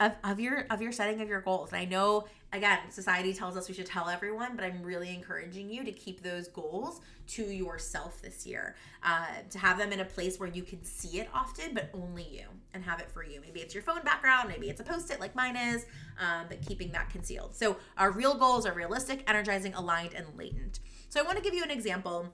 of, 0.00 0.12
of 0.24 0.40
your 0.40 0.66
of 0.70 0.82
your 0.82 0.92
setting 0.92 1.20
of 1.20 1.28
your 1.28 1.40
goals. 1.40 1.72
And 1.72 1.80
I 1.80 1.84
know 1.84 2.26
again, 2.52 2.78
society 2.90 3.34
tells 3.34 3.56
us 3.56 3.68
we 3.68 3.74
should 3.74 3.86
tell 3.86 4.08
everyone, 4.08 4.54
but 4.54 4.64
I'm 4.64 4.82
really 4.82 5.12
encouraging 5.12 5.68
you 5.68 5.84
to 5.84 5.92
keep 5.92 6.22
those 6.22 6.48
goals 6.48 7.00
to 7.26 7.42
yourself 7.42 8.22
this 8.22 8.46
year. 8.46 8.76
Uh, 9.02 9.26
to 9.50 9.58
have 9.58 9.76
them 9.76 9.92
in 9.92 10.00
a 10.00 10.04
place 10.04 10.38
where 10.38 10.48
you 10.48 10.62
can 10.62 10.82
see 10.84 11.20
it 11.20 11.28
often, 11.34 11.74
but 11.74 11.90
only 11.92 12.26
you, 12.30 12.46
and 12.72 12.84
have 12.84 13.00
it 13.00 13.10
for 13.10 13.24
you. 13.24 13.40
Maybe 13.40 13.60
it's 13.60 13.74
your 13.74 13.82
phone 13.82 14.02
background, 14.04 14.48
maybe 14.48 14.70
it's 14.70 14.80
a 14.80 14.84
post-it 14.84 15.20
like 15.20 15.34
mine 15.34 15.56
is, 15.56 15.84
um, 16.18 16.46
but 16.48 16.64
keeping 16.66 16.92
that 16.92 17.10
concealed. 17.10 17.54
So 17.54 17.76
our 17.98 18.10
real 18.10 18.34
goals 18.34 18.66
are 18.66 18.72
realistic, 18.72 19.24
energizing, 19.26 19.74
aligned, 19.74 20.14
and 20.14 20.26
latent. 20.36 20.80
So 21.08 21.20
I 21.20 21.22
want 21.24 21.36
to 21.38 21.42
give 21.42 21.54
you 21.54 21.64
an 21.64 21.70
example 21.70 22.32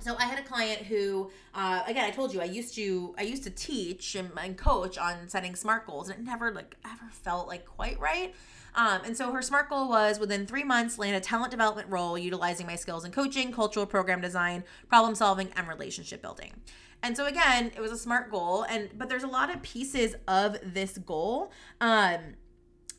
so 0.00 0.16
I 0.18 0.24
had 0.24 0.38
a 0.38 0.42
client 0.42 0.82
who, 0.82 1.30
uh, 1.54 1.82
again, 1.86 2.04
I 2.04 2.10
told 2.10 2.32
you 2.32 2.40
I 2.40 2.44
used 2.44 2.74
to 2.74 3.14
I 3.18 3.22
used 3.22 3.44
to 3.44 3.50
teach 3.50 4.14
and, 4.14 4.30
and, 4.36 4.56
coach 4.56 4.98
on 4.98 5.28
setting 5.28 5.54
SMART 5.54 5.86
goals, 5.86 6.08
and 6.08 6.18
it 6.18 6.24
never 6.24 6.52
like 6.52 6.76
ever 6.84 7.10
felt 7.10 7.48
like 7.48 7.66
quite 7.66 7.98
right. 8.00 8.34
Um, 8.74 9.00
and 9.04 9.16
so 9.16 9.32
her 9.32 9.40
SMART 9.40 9.70
goal 9.70 9.88
was 9.88 10.18
within 10.18 10.46
three 10.46 10.64
months 10.64 10.98
land 10.98 11.16
a 11.16 11.20
talent 11.20 11.50
development 11.50 11.88
role 11.88 12.18
utilizing 12.18 12.66
my 12.66 12.76
skills 12.76 13.04
in 13.04 13.10
coaching, 13.10 13.50
cultural 13.50 13.86
program 13.86 14.20
design, 14.20 14.64
problem 14.88 15.14
solving, 15.14 15.48
and 15.56 15.66
relationship 15.66 16.20
building. 16.20 16.52
And 17.02 17.16
so 17.16 17.26
again, 17.26 17.72
it 17.74 17.80
was 17.80 17.92
a 17.92 17.98
SMART 17.98 18.30
goal, 18.30 18.64
and 18.64 18.90
but 18.96 19.08
there's 19.08 19.22
a 19.22 19.28
lot 19.28 19.54
of 19.54 19.62
pieces 19.62 20.14
of 20.28 20.58
this 20.62 20.98
goal. 20.98 21.52
Um, 21.80 22.34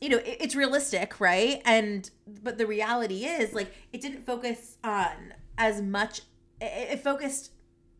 you 0.00 0.08
know, 0.08 0.18
it, 0.18 0.38
it's 0.40 0.56
realistic, 0.56 1.20
right? 1.20 1.62
And 1.64 2.10
but 2.42 2.58
the 2.58 2.66
reality 2.66 3.24
is 3.24 3.52
like 3.52 3.72
it 3.92 4.00
didn't 4.00 4.24
focus 4.24 4.78
on 4.82 5.34
as 5.56 5.82
much 5.82 6.22
it, 6.60 6.92
it 6.92 7.00
focused 7.02 7.52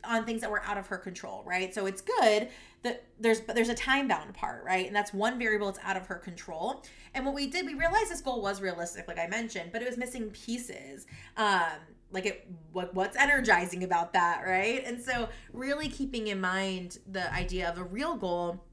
on 0.05 0.25
things 0.25 0.41
that 0.41 0.51
were 0.51 0.63
out 0.65 0.79
of 0.79 0.87
her 0.87 0.99
control, 0.99 1.43
right? 1.47 1.75
So 1.75 1.87
it's 1.87 2.01
good 2.01 2.49
that 2.83 3.05
there's 3.19 3.41
but 3.41 3.55
there's 3.55 3.69
a 3.69 3.75
time 3.75 4.09
bound 4.09 4.35
part, 4.35 4.65
right? 4.65 4.87
And 4.87 4.95
that's 4.95 5.13
one 5.13 5.39
variable 5.39 5.67
that's 5.67 5.85
out 5.85 5.97
of 5.97 6.07
her 6.07 6.17
control. 6.17 6.85
And 7.15 7.25
what 7.25 7.35
we 7.35 7.47
did, 7.49 7.67
we 7.67 7.75
realized 7.75 8.11
this 8.11 8.21
goal 8.21 8.41
was 8.41 8.61
realistic, 8.61 9.09
like 9.09 9.19
I 9.19 9.27
mentioned, 9.27 9.71
but 9.73 9.83
it 9.83 9.89
was 9.89 9.97
missing 9.97 10.31
pieces. 10.31 11.07
Um, 11.37 11.79
like 12.11 12.25
it 12.25 12.49
what 12.73 12.95
what's 12.95 13.17
energizing 13.17 13.85
about 13.85 14.13
that, 14.15 14.43
right? 14.47 14.83
And 14.87 15.01
so 15.03 15.29
really 15.53 15.89
keeping 15.89 16.29
in 16.29 16.41
mind 16.41 16.99
the 17.11 17.33
idea 17.33 17.69
of 17.69 17.79
a 17.79 17.85
real 17.85 18.17
goal 18.17 18.65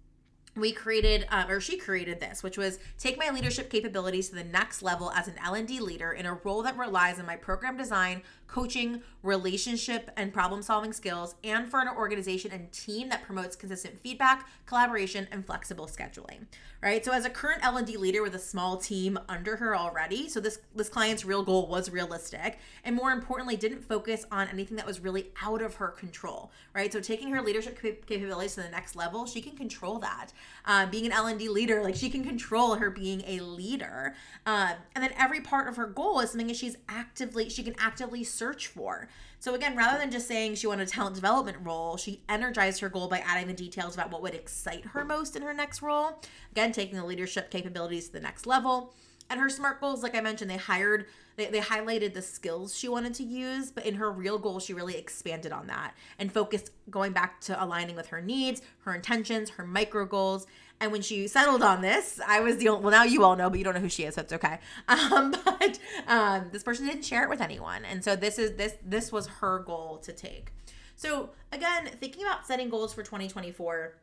we 0.56 0.72
created 0.72 1.26
um, 1.30 1.50
or 1.50 1.60
she 1.60 1.78
created 1.78 2.20
this 2.20 2.44
which 2.44 2.58
was 2.58 2.80
take 2.98 3.18
my 3.18 3.30
leadership 3.30 3.70
capabilities 3.70 4.30
to 4.30 4.36
the 4.36 4.44
next 4.44 4.82
level 4.82 5.12
as 5.12 5.28
an 5.28 5.36
l&d 5.44 5.80
leader 5.80 6.12
in 6.12 6.26
a 6.26 6.34
role 6.44 6.62
that 6.64 6.78
relies 6.78 7.20
on 7.20 7.26
my 7.26 7.36
program 7.36 7.78
design 7.78 8.22
coaching, 8.48 9.02
relationship, 9.24 10.12
and 10.16 10.34
problem 10.34 10.62
solving 10.62 10.94
skills, 10.94 11.36
and 11.44 11.68
for 11.68 11.80
an 11.80 11.88
organization 11.90 12.52
and 12.52 12.72
team 12.72 13.10
that 13.10 13.24
promotes 13.24 13.56
consistent 13.56 14.00
feedback, 14.00 14.48
collaboration, 14.66 15.28
and 15.32 15.46
flexible 15.46 15.88
scheduling. 15.88 16.46
Right. 16.82 17.04
So 17.04 17.12
as 17.12 17.26
a 17.26 17.32
current 17.32 17.66
L&D 17.66 17.98
leader 17.98 18.22
with 18.22 18.36
a 18.36 18.40
small 18.40 18.78
team 18.78 19.18
under 19.28 19.56
her 19.56 19.76
already, 19.76 20.30
so 20.30 20.40
this 20.40 20.60
this 20.76 20.88
client's 20.88 21.26
real 21.26 21.42
goal 21.42 21.68
was 21.68 21.90
realistic, 21.90 22.60
and 22.84 22.96
more 22.96 23.12
importantly, 23.12 23.56
didn't 23.56 23.82
focus 23.82 24.26
on 24.32 24.48
anything 24.50 24.78
that 24.78 24.86
was 24.86 25.00
really 25.00 25.32
out 25.42 25.64
of 25.64 25.76
her 25.76 25.88
control. 25.88 26.52
Right. 26.76 26.94
So 26.94 27.00
taking 27.00 27.32
her 27.32 27.42
leadership 27.42 27.82
capabilities 28.06 28.56
to 28.56 28.62
the 28.62 28.70
next 28.70 28.96
level, 28.96 29.26
she 29.26 29.42
can 29.42 29.58
control 29.58 29.98
that. 30.00 30.32
Uh, 30.66 30.88
being 30.88 31.06
an 31.06 31.12
L&D 31.12 31.48
leader, 31.48 31.84
like 31.84 31.96
she 31.96 32.10
can 32.10 32.24
control 32.24 32.76
her 32.76 32.90
being 32.90 33.24
a 33.28 33.40
leader, 33.40 34.16
um, 34.48 34.72
and 34.96 35.04
then 35.04 35.14
every 35.16 35.40
part 35.40 35.68
of 35.68 35.76
her 35.76 35.86
goal 35.86 36.20
is 36.20 36.32
something 36.32 36.48
that 36.48 36.56
she's 36.56 36.76
actively 36.90 37.50
she 37.50 37.62
can 37.62 37.76
actively 37.78 38.24
search 38.24 38.66
for. 38.68 39.08
So 39.40 39.54
again, 39.54 39.78
rather 39.78 40.00
than 40.00 40.10
just 40.10 40.28
saying 40.28 40.56
she 40.56 40.66
wanted 40.66 40.88
a 40.88 40.92
talent 40.92 41.16
development 41.16 41.58
role, 41.62 41.98
she 41.98 42.22
energized 42.28 42.82
her 42.82 42.90
goal 42.90 43.08
by 43.08 43.20
adding 43.20 43.46
the 43.46 43.54
details 43.54 43.94
about 43.94 44.10
what 44.10 44.24
would 44.24 44.34
excite 44.34 44.86
her 44.86 45.06
most 45.06 45.36
in 45.36 45.44
her 45.44 45.54
next 45.54 45.84
role. 45.84 46.20
Again, 46.52 46.72
taking 46.72 46.98
the 46.98 47.06
leadership 47.06 47.52
capabilities 47.52 48.08
to 48.08 48.14
the 48.14 48.22
next 48.22 48.48
level. 48.48 48.94
And 49.30 49.40
her 49.40 49.50
SMART 49.50 49.82
goals, 49.82 50.04
like 50.04 50.16
I 50.16 50.22
mentioned, 50.22 50.50
they 50.50 50.58
hired, 50.58 51.06
they, 51.36 51.48
they 51.48 51.60
highlighted 51.60 52.14
the 52.14 52.22
skills 52.22 52.78
she 52.78 52.88
wanted 52.88 53.14
to 53.16 53.24
use, 53.24 53.72
but 53.72 53.86
in 53.86 53.96
her 53.96 54.12
real 54.12 54.38
goal, 54.38 54.60
she 54.60 54.74
really 54.74 54.98
expanded 54.98 55.52
on 55.52 55.68
that 55.68 55.94
and 56.20 56.32
focused 56.32 56.72
going 56.90 57.12
back 57.12 57.42
to 57.42 57.64
aligning 57.64 57.96
with 57.96 58.08
her 58.08 58.22
needs, 58.22 58.62
her 58.80 58.94
intentions, 58.94 59.52
her 59.52 59.66
micro 59.66 60.06
goals, 60.06 60.48
and 60.80 60.92
when 60.92 61.02
she 61.02 61.28
settled 61.28 61.64
on 61.64 61.82
this, 61.82 62.20
I 62.26 62.42
was 62.42 62.58
the 62.58 62.70
only, 62.70 62.84
well, 62.84 62.92
now 62.92 63.04
you 63.04 63.24
all 63.24 63.36
know, 63.36 63.50
but 63.50 63.58
you 63.58 63.64
don't 63.64 63.76
know 63.76 63.80
who 63.80 63.90
she 63.90 64.04
is, 64.04 64.16
so 64.16 64.22
it's 64.22 64.34
okay. 64.34 64.60
Um, 64.88 65.32
but 65.44 65.80
um, 66.08 66.50
this 66.52 66.64
person 66.64 66.88
didn't 66.88 67.04
share 67.04 67.24
it 67.24 67.30
with 67.30 67.42
anyone. 67.42 67.86
And 67.86 68.04
so 68.04 68.16
this 68.16 68.38
is, 68.38 68.56
this, 68.56 68.76
this 68.86 69.12
was 69.12 69.28
her 69.28 69.60
goal 69.60 69.98
to 70.00 70.12
take. 70.12 70.52
So 70.96 71.30
again, 71.52 71.90
thinking 72.00 72.24
about 72.24 72.46
setting 72.46 72.70
goals 72.70 72.94
for 72.94 73.04
2024, 73.04 73.96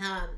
um, 0.00 0.28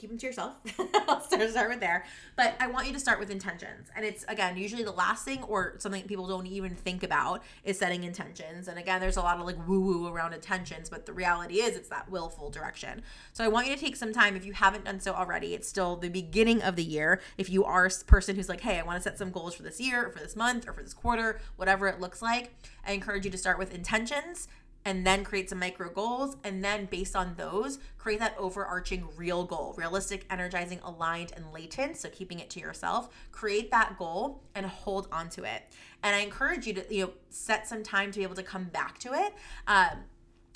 keep 0.00 0.10
them 0.10 0.18
to 0.18 0.26
yourself. 0.26 0.54
I'll 1.08 1.20
start, 1.20 1.68
with 1.68 1.80
there. 1.80 2.04
But 2.36 2.54
I 2.58 2.68
want 2.68 2.86
you 2.86 2.92
to 2.94 2.98
start 2.98 3.20
with 3.20 3.30
intentions. 3.30 3.88
And 3.94 4.04
it's, 4.04 4.24
again, 4.28 4.56
usually 4.56 4.82
the 4.82 4.92
last 4.92 5.24
thing 5.24 5.42
or 5.44 5.74
something 5.78 6.02
people 6.04 6.26
don't 6.26 6.46
even 6.46 6.74
think 6.74 7.02
about 7.02 7.42
is 7.64 7.78
setting 7.78 8.04
intentions. 8.04 8.68
And 8.68 8.78
again, 8.78 9.00
there's 9.00 9.16
a 9.16 9.20
lot 9.20 9.38
of 9.38 9.46
like 9.46 9.68
woo 9.68 9.80
woo 9.80 10.08
around 10.08 10.32
intentions, 10.32 10.88
but 10.88 11.06
the 11.06 11.12
reality 11.12 11.56
is 11.56 11.76
it's 11.76 11.88
that 11.90 12.10
willful 12.10 12.50
direction. 12.50 13.02
So 13.32 13.44
I 13.44 13.48
want 13.48 13.66
you 13.66 13.74
to 13.74 13.80
take 13.80 13.96
some 13.96 14.12
time. 14.12 14.36
If 14.36 14.44
you 14.44 14.54
haven't 14.54 14.84
done 14.84 15.00
so 15.00 15.12
already, 15.12 15.54
it's 15.54 15.68
still 15.68 15.96
the 15.96 16.08
beginning 16.08 16.62
of 16.62 16.76
the 16.76 16.84
year. 16.84 17.20
If 17.36 17.50
you 17.50 17.64
are 17.64 17.86
a 17.86 18.04
person 18.06 18.36
who's 18.36 18.48
like, 18.48 18.62
hey, 18.62 18.78
I 18.78 18.82
want 18.82 18.96
to 18.96 19.02
set 19.02 19.18
some 19.18 19.30
goals 19.30 19.54
for 19.54 19.62
this 19.62 19.80
year 19.80 20.06
or 20.06 20.10
for 20.10 20.20
this 20.20 20.34
month 20.34 20.66
or 20.66 20.72
for 20.72 20.82
this 20.82 20.94
quarter, 20.94 21.40
whatever 21.56 21.88
it 21.88 22.00
looks 22.00 22.22
like, 22.22 22.54
I 22.86 22.92
encourage 22.92 23.24
you 23.24 23.30
to 23.30 23.38
start 23.38 23.58
with 23.58 23.74
intentions 23.74 24.48
and 24.84 25.06
then 25.06 25.24
create 25.24 25.50
some 25.50 25.58
micro 25.58 25.90
goals 25.90 26.36
and 26.42 26.64
then 26.64 26.86
based 26.86 27.14
on 27.14 27.34
those 27.36 27.78
create 27.98 28.18
that 28.18 28.34
overarching 28.38 29.06
real 29.16 29.44
goal 29.44 29.74
realistic 29.76 30.24
energizing 30.30 30.80
aligned 30.82 31.32
and 31.36 31.44
latent 31.52 31.96
so 31.96 32.08
keeping 32.08 32.40
it 32.40 32.50
to 32.50 32.60
yourself. 32.60 33.08
Create 33.32 33.70
that 33.70 33.96
goal 33.98 34.42
and 34.54 34.66
hold 34.66 35.08
on 35.12 35.28
to 35.30 35.44
it. 35.44 35.62
And 36.02 36.14
i 36.16 36.20
encourage 36.20 36.66
you 36.66 36.74
to 36.74 36.94
you 36.94 37.04
know 37.04 37.10
set 37.28 37.66
some 37.66 37.82
time 37.82 38.10
to 38.12 38.18
be 38.18 38.22
able 38.22 38.36
to 38.36 38.42
come 38.42 38.64
back 38.64 38.98
to 39.00 39.12
it. 39.12 39.34
Um, 39.66 40.04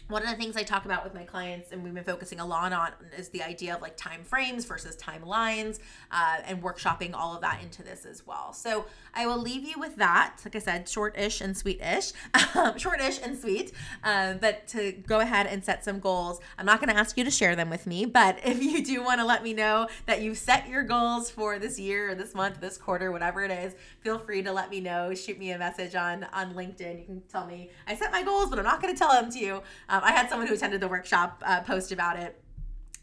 one 0.09 0.23
of 0.23 0.29
the 0.29 0.37
things 0.37 0.57
I 0.57 0.63
talk 0.63 0.85
about 0.85 1.03
with 1.03 1.15
my 1.15 1.25
clients, 1.25 1.73
and 1.73 1.83
we've 1.83 1.95
been 1.95 2.05
focusing 2.05 2.39
a 2.39 2.47
lot 2.47 2.73
on, 2.73 2.91
is 3.17 3.31
the 3.31 3.43
idea 3.43 3.75
of 3.75 3.81
like 3.81 3.97
time 3.97 4.23
frames 4.23 4.67
versus 4.67 4.97
timelines, 4.97 5.79
uh, 6.11 6.39
and 6.45 6.63
workshopping 6.63 7.15
all 7.15 7.35
of 7.35 7.41
that 7.41 7.63
into 7.63 7.83
this 7.83 8.05
as 8.05 8.27
well. 8.27 8.53
So 8.53 8.85
I 9.15 9.27
will 9.27 9.39
leave 9.39 9.67
you 9.67 9.79
with 9.79 9.97
that. 9.97 10.37
Like 10.45 10.57
I 10.57 10.59
said, 10.59 10.89
short-ish 10.89 11.41
and 11.41 11.57
sweet-ish, 11.57 12.13
short-ish 12.77 13.21
and 13.23 13.39
sweet. 13.39 13.73
Uh, 14.03 14.35
but 14.35 14.67
to 14.69 14.93
go 14.93 15.21
ahead 15.21 15.47
and 15.47 15.65
set 15.65 15.85
some 15.85 16.01
goals. 16.01 16.41
I'm 16.59 16.67
not 16.67 16.81
going 16.81 16.91
to 16.91 16.97
ask 16.97 17.17
you 17.17 17.25
to 17.25 17.31
share 17.31 17.57
them 17.57 17.71
with 17.71 17.87
me, 17.87 18.05
but 18.05 18.39
if 18.45 18.63
you 18.63 18.85
do 18.85 19.03
want 19.03 19.21
to 19.21 19.25
let 19.25 19.43
me 19.43 19.55
know 19.55 19.89
that 20.07 20.21
you've 20.21 20.39
set 20.39 20.69
your 20.69 20.83
goals 20.83 21.31
for 21.31 21.59
this 21.59 21.79
year 21.79 22.11
or 22.11 22.15
this 22.15 22.35
month, 22.35 22.61
this 22.61 22.77
quarter, 22.77 23.11
whatever 23.11 23.43
it 23.43 23.51
is, 23.51 23.75
feel 24.01 24.19
free 24.19 24.43
to 24.43 24.53
let 24.53 24.71
me 24.71 24.81
know. 24.81 25.15
Shoot 25.15 25.39
me 25.39 25.53
a 25.53 25.59
message 25.59 25.95
on 25.95 26.25
on 26.33 26.55
LinkedIn. 26.55 26.99
You 26.99 27.05
can 27.05 27.23
tell 27.31 27.47
me 27.47 27.71
I 27.87 27.95
set 27.95 28.13
my 28.13 28.23
goals, 28.23 28.51
but 28.51 28.59
I'm 28.59 28.65
not 28.65 28.83
going 28.83 28.93
to 28.93 28.99
tell 28.99 29.13
them 29.13 29.31
to 29.31 29.39
you. 29.39 29.63
I 30.03 30.13
had 30.13 30.29
someone 30.29 30.49
who 30.49 30.55
attended 30.55 30.81
the 30.81 30.89
workshop 30.89 31.43
uh, 31.45 31.61
post 31.61 31.93
about 31.93 32.19
it 32.19 32.41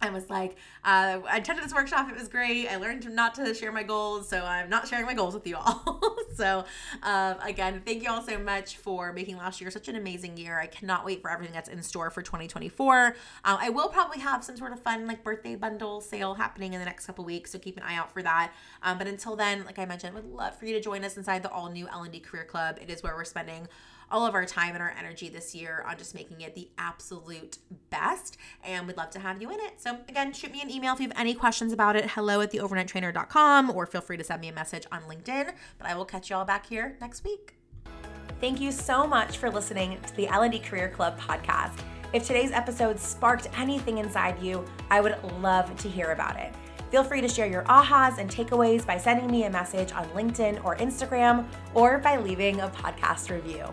I 0.02 0.10
was 0.10 0.30
like, 0.30 0.58
uh, 0.84 1.20
I 1.30 1.38
attended 1.38 1.64
this 1.64 1.74
workshop. 1.74 2.10
It 2.10 2.18
was 2.18 2.28
great. 2.28 2.68
I 2.68 2.78
learned 2.78 3.08
not 3.14 3.36
to 3.36 3.54
share 3.54 3.72
my 3.72 3.84
goals, 3.84 4.28
so 4.28 4.44
I'm 4.44 4.68
not 4.68 4.88
sharing 4.88 5.06
my 5.06 5.14
goals 5.14 5.36
with 5.36 5.46
you 5.46 5.58
all. 5.58 6.16
so, 6.36 6.66
um, 7.04 7.36
again, 7.44 7.84
thank 7.86 8.02
you 8.02 8.10
all 8.10 8.24
so 8.24 8.40
much 8.40 8.78
for 8.78 9.14
making 9.14 9.38
last 9.38 9.62
year 9.62 9.70
such 9.70 9.88
an 9.90 9.96
amazing 9.96 10.38
year. 10.38 10.60
I 10.60 10.66
cannot 10.66 11.06
wait 11.06 11.22
for 11.22 11.30
everything 11.30 11.54
that's 11.54 11.70
in 11.70 11.84
store 11.84 12.10
for 12.10 12.24
2024. 12.24 13.16
Um, 13.46 13.58
I 13.62 13.70
will 13.70 13.90
probably 13.90 14.20
have 14.20 14.44
some 14.44 14.58
sort 14.58 14.74
of 14.74 14.80
fun 14.80 15.06
like 15.06 15.24
birthday 15.24 15.56
bundle 15.56 16.02
sale 16.02 16.34
happening 16.34 16.74
in 16.74 16.80
the 16.80 16.86
next 16.86 17.06
couple 17.06 17.24
weeks, 17.24 17.52
so 17.52 17.60
keep 17.60 17.78
an 17.78 17.84
eye 17.84 17.96
out 17.96 18.12
for 18.12 18.24
that. 18.24 18.54
Um, 18.82 18.98
but 18.98 19.06
until 19.06 19.36
then, 19.36 19.66
like 19.66 19.78
I 19.78 19.86
mentioned, 19.86 20.14
I 20.18 20.20
would 20.20 20.32
love 20.32 20.58
for 20.58 20.66
you 20.66 20.74
to 20.74 20.82
join 20.82 21.04
us 21.04 21.16
inside 21.16 21.44
the 21.44 21.52
all 21.52 21.70
new 21.70 21.88
L&D 21.88 22.22
Career 22.22 22.46
Club. 22.46 22.80
It 22.82 22.90
is 22.90 23.04
where 23.04 23.16
we're 23.16 23.24
spending 23.24 23.68
all 24.12 24.26
of 24.26 24.34
our 24.34 24.46
time 24.46 24.74
and 24.74 24.82
our 24.84 24.94
energy 24.98 25.30
this 25.30 25.56
year 25.56 25.84
on 25.88 25.98
just 25.98 26.14
making 26.14 26.42
it 26.42 26.54
the 26.56 26.70
absolute 26.78 27.58
best. 27.90 28.38
And 28.64 28.86
we'd 28.88 28.98
love 28.98 29.10
to 29.12 29.20
have 29.20 29.42
you 29.42 29.50
in 29.50 29.60
it. 29.60 29.82
So, 29.82 29.98
again, 30.10 30.34
shoot 30.34 30.52
me 30.52 30.62
an 30.62 30.70
email 30.70 30.94
if 30.94 31.00
you 31.00 31.08
have 31.08 31.18
any 31.18 31.34
questions 31.34 31.74
about 31.74 31.96
it. 31.96 32.12
Hello 32.12 32.42
at 32.42 32.52
theovernighttrainer.com 32.52 33.72
or 33.72 33.86
feel 33.86 34.02
free 34.02 34.18
to 34.18 34.24
send 34.24 34.42
me 34.42 34.50
a 34.50 34.54
message 34.54 34.86
on 34.92 35.02
LinkedIn. 35.04 35.54
But 35.78 35.88
I 35.88 35.96
will 35.96 36.06
catch 36.06 36.30
you 36.30 36.36
all 36.36 36.46
back 36.46 36.66
here 36.66 36.98
next 37.02 37.24
week. 37.24 37.56
Thank 38.40 38.60
you 38.60 38.72
so 38.72 39.06
much 39.06 39.38
for 39.38 39.50
listening 39.50 40.00
to 40.06 40.16
the 40.16 40.28
L&D 40.28 40.60
Career 40.60 40.90
Club 40.90 41.20
podcast. 41.20 41.80
If 42.14 42.28
today's 42.28 42.52
episode 42.52 43.00
sparked 43.00 43.48
anything 43.58 44.00
inside 44.00 44.42
you, 44.42 44.66
I 44.90 45.00
would 45.00 45.16
love 45.40 45.76
to 45.78 45.88
hear 45.88 46.12
about 46.12 46.38
it. 46.38 46.54
Feel 46.92 47.06
free 47.06 47.22
to 47.22 47.28
share 47.30 47.48
your 47.48 47.64
ahas 47.64 48.18
and 48.18 48.30
takeaways 48.30 48.86
by 48.86 48.98
sending 48.98 49.32
me 49.32 49.46
a 49.46 49.50
message 49.50 49.94
on 49.94 50.06
LinkedIn 50.10 50.64
or 50.66 50.76
Instagram 50.76 51.48
or 51.74 52.00
by 52.00 52.18
leaving 52.18 52.60
a 52.60 52.68
podcast 52.68 53.30
review. 53.30 53.64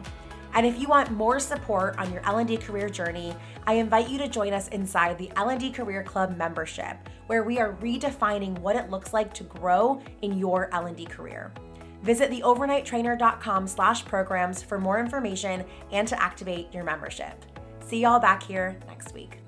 And 0.54 0.66
if 0.66 0.80
you 0.80 0.88
want 0.88 1.10
more 1.10 1.38
support 1.40 1.98
on 1.98 2.12
your 2.12 2.24
L&D 2.24 2.56
career 2.56 2.88
journey, 2.88 3.34
I 3.66 3.74
invite 3.74 4.08
you 4.08 4.18
to 4.18 4.28
join 4.28 4.52
us 4.52 4.68
inside 4.68 5.18
the 5.18 5.30
L&D 5.36 5.70
Career 5.70 6.02
Club 6.02 6.36
membership, 6.36 6.96
where 7.26 7.42
we 7.42 7.58
are 7.58 7.74
redefining 7.74 8.58
what 8.58 8.76
it 8.76 8.90
looks 8.90 9.12
like 9.12 9.32
to 9.34 9.44
grow 9.44 10.00
in 10.22 10.38
your 10.38 10.72
L&D 10.74 11.04
career. 11.06 11.52
Visit 12.02 12.30
theovernighttrainer.com 12.30 13.66
slash 13.66 14.04
programs 14.04 14.62
for 14.62 14.78
more 14.78 14.98
information 15.00 15.64
and 15.92 16.06
to 16.08 16.20
activate 16.20 16.72
your 16.72 16.84
membership. 16.84 17.44
See 17.80 18.00
y'all 18.00 18.20
back 18.20 18.42
here 18.42 18.78
next 18.86 19.14
week. 19.14 19.40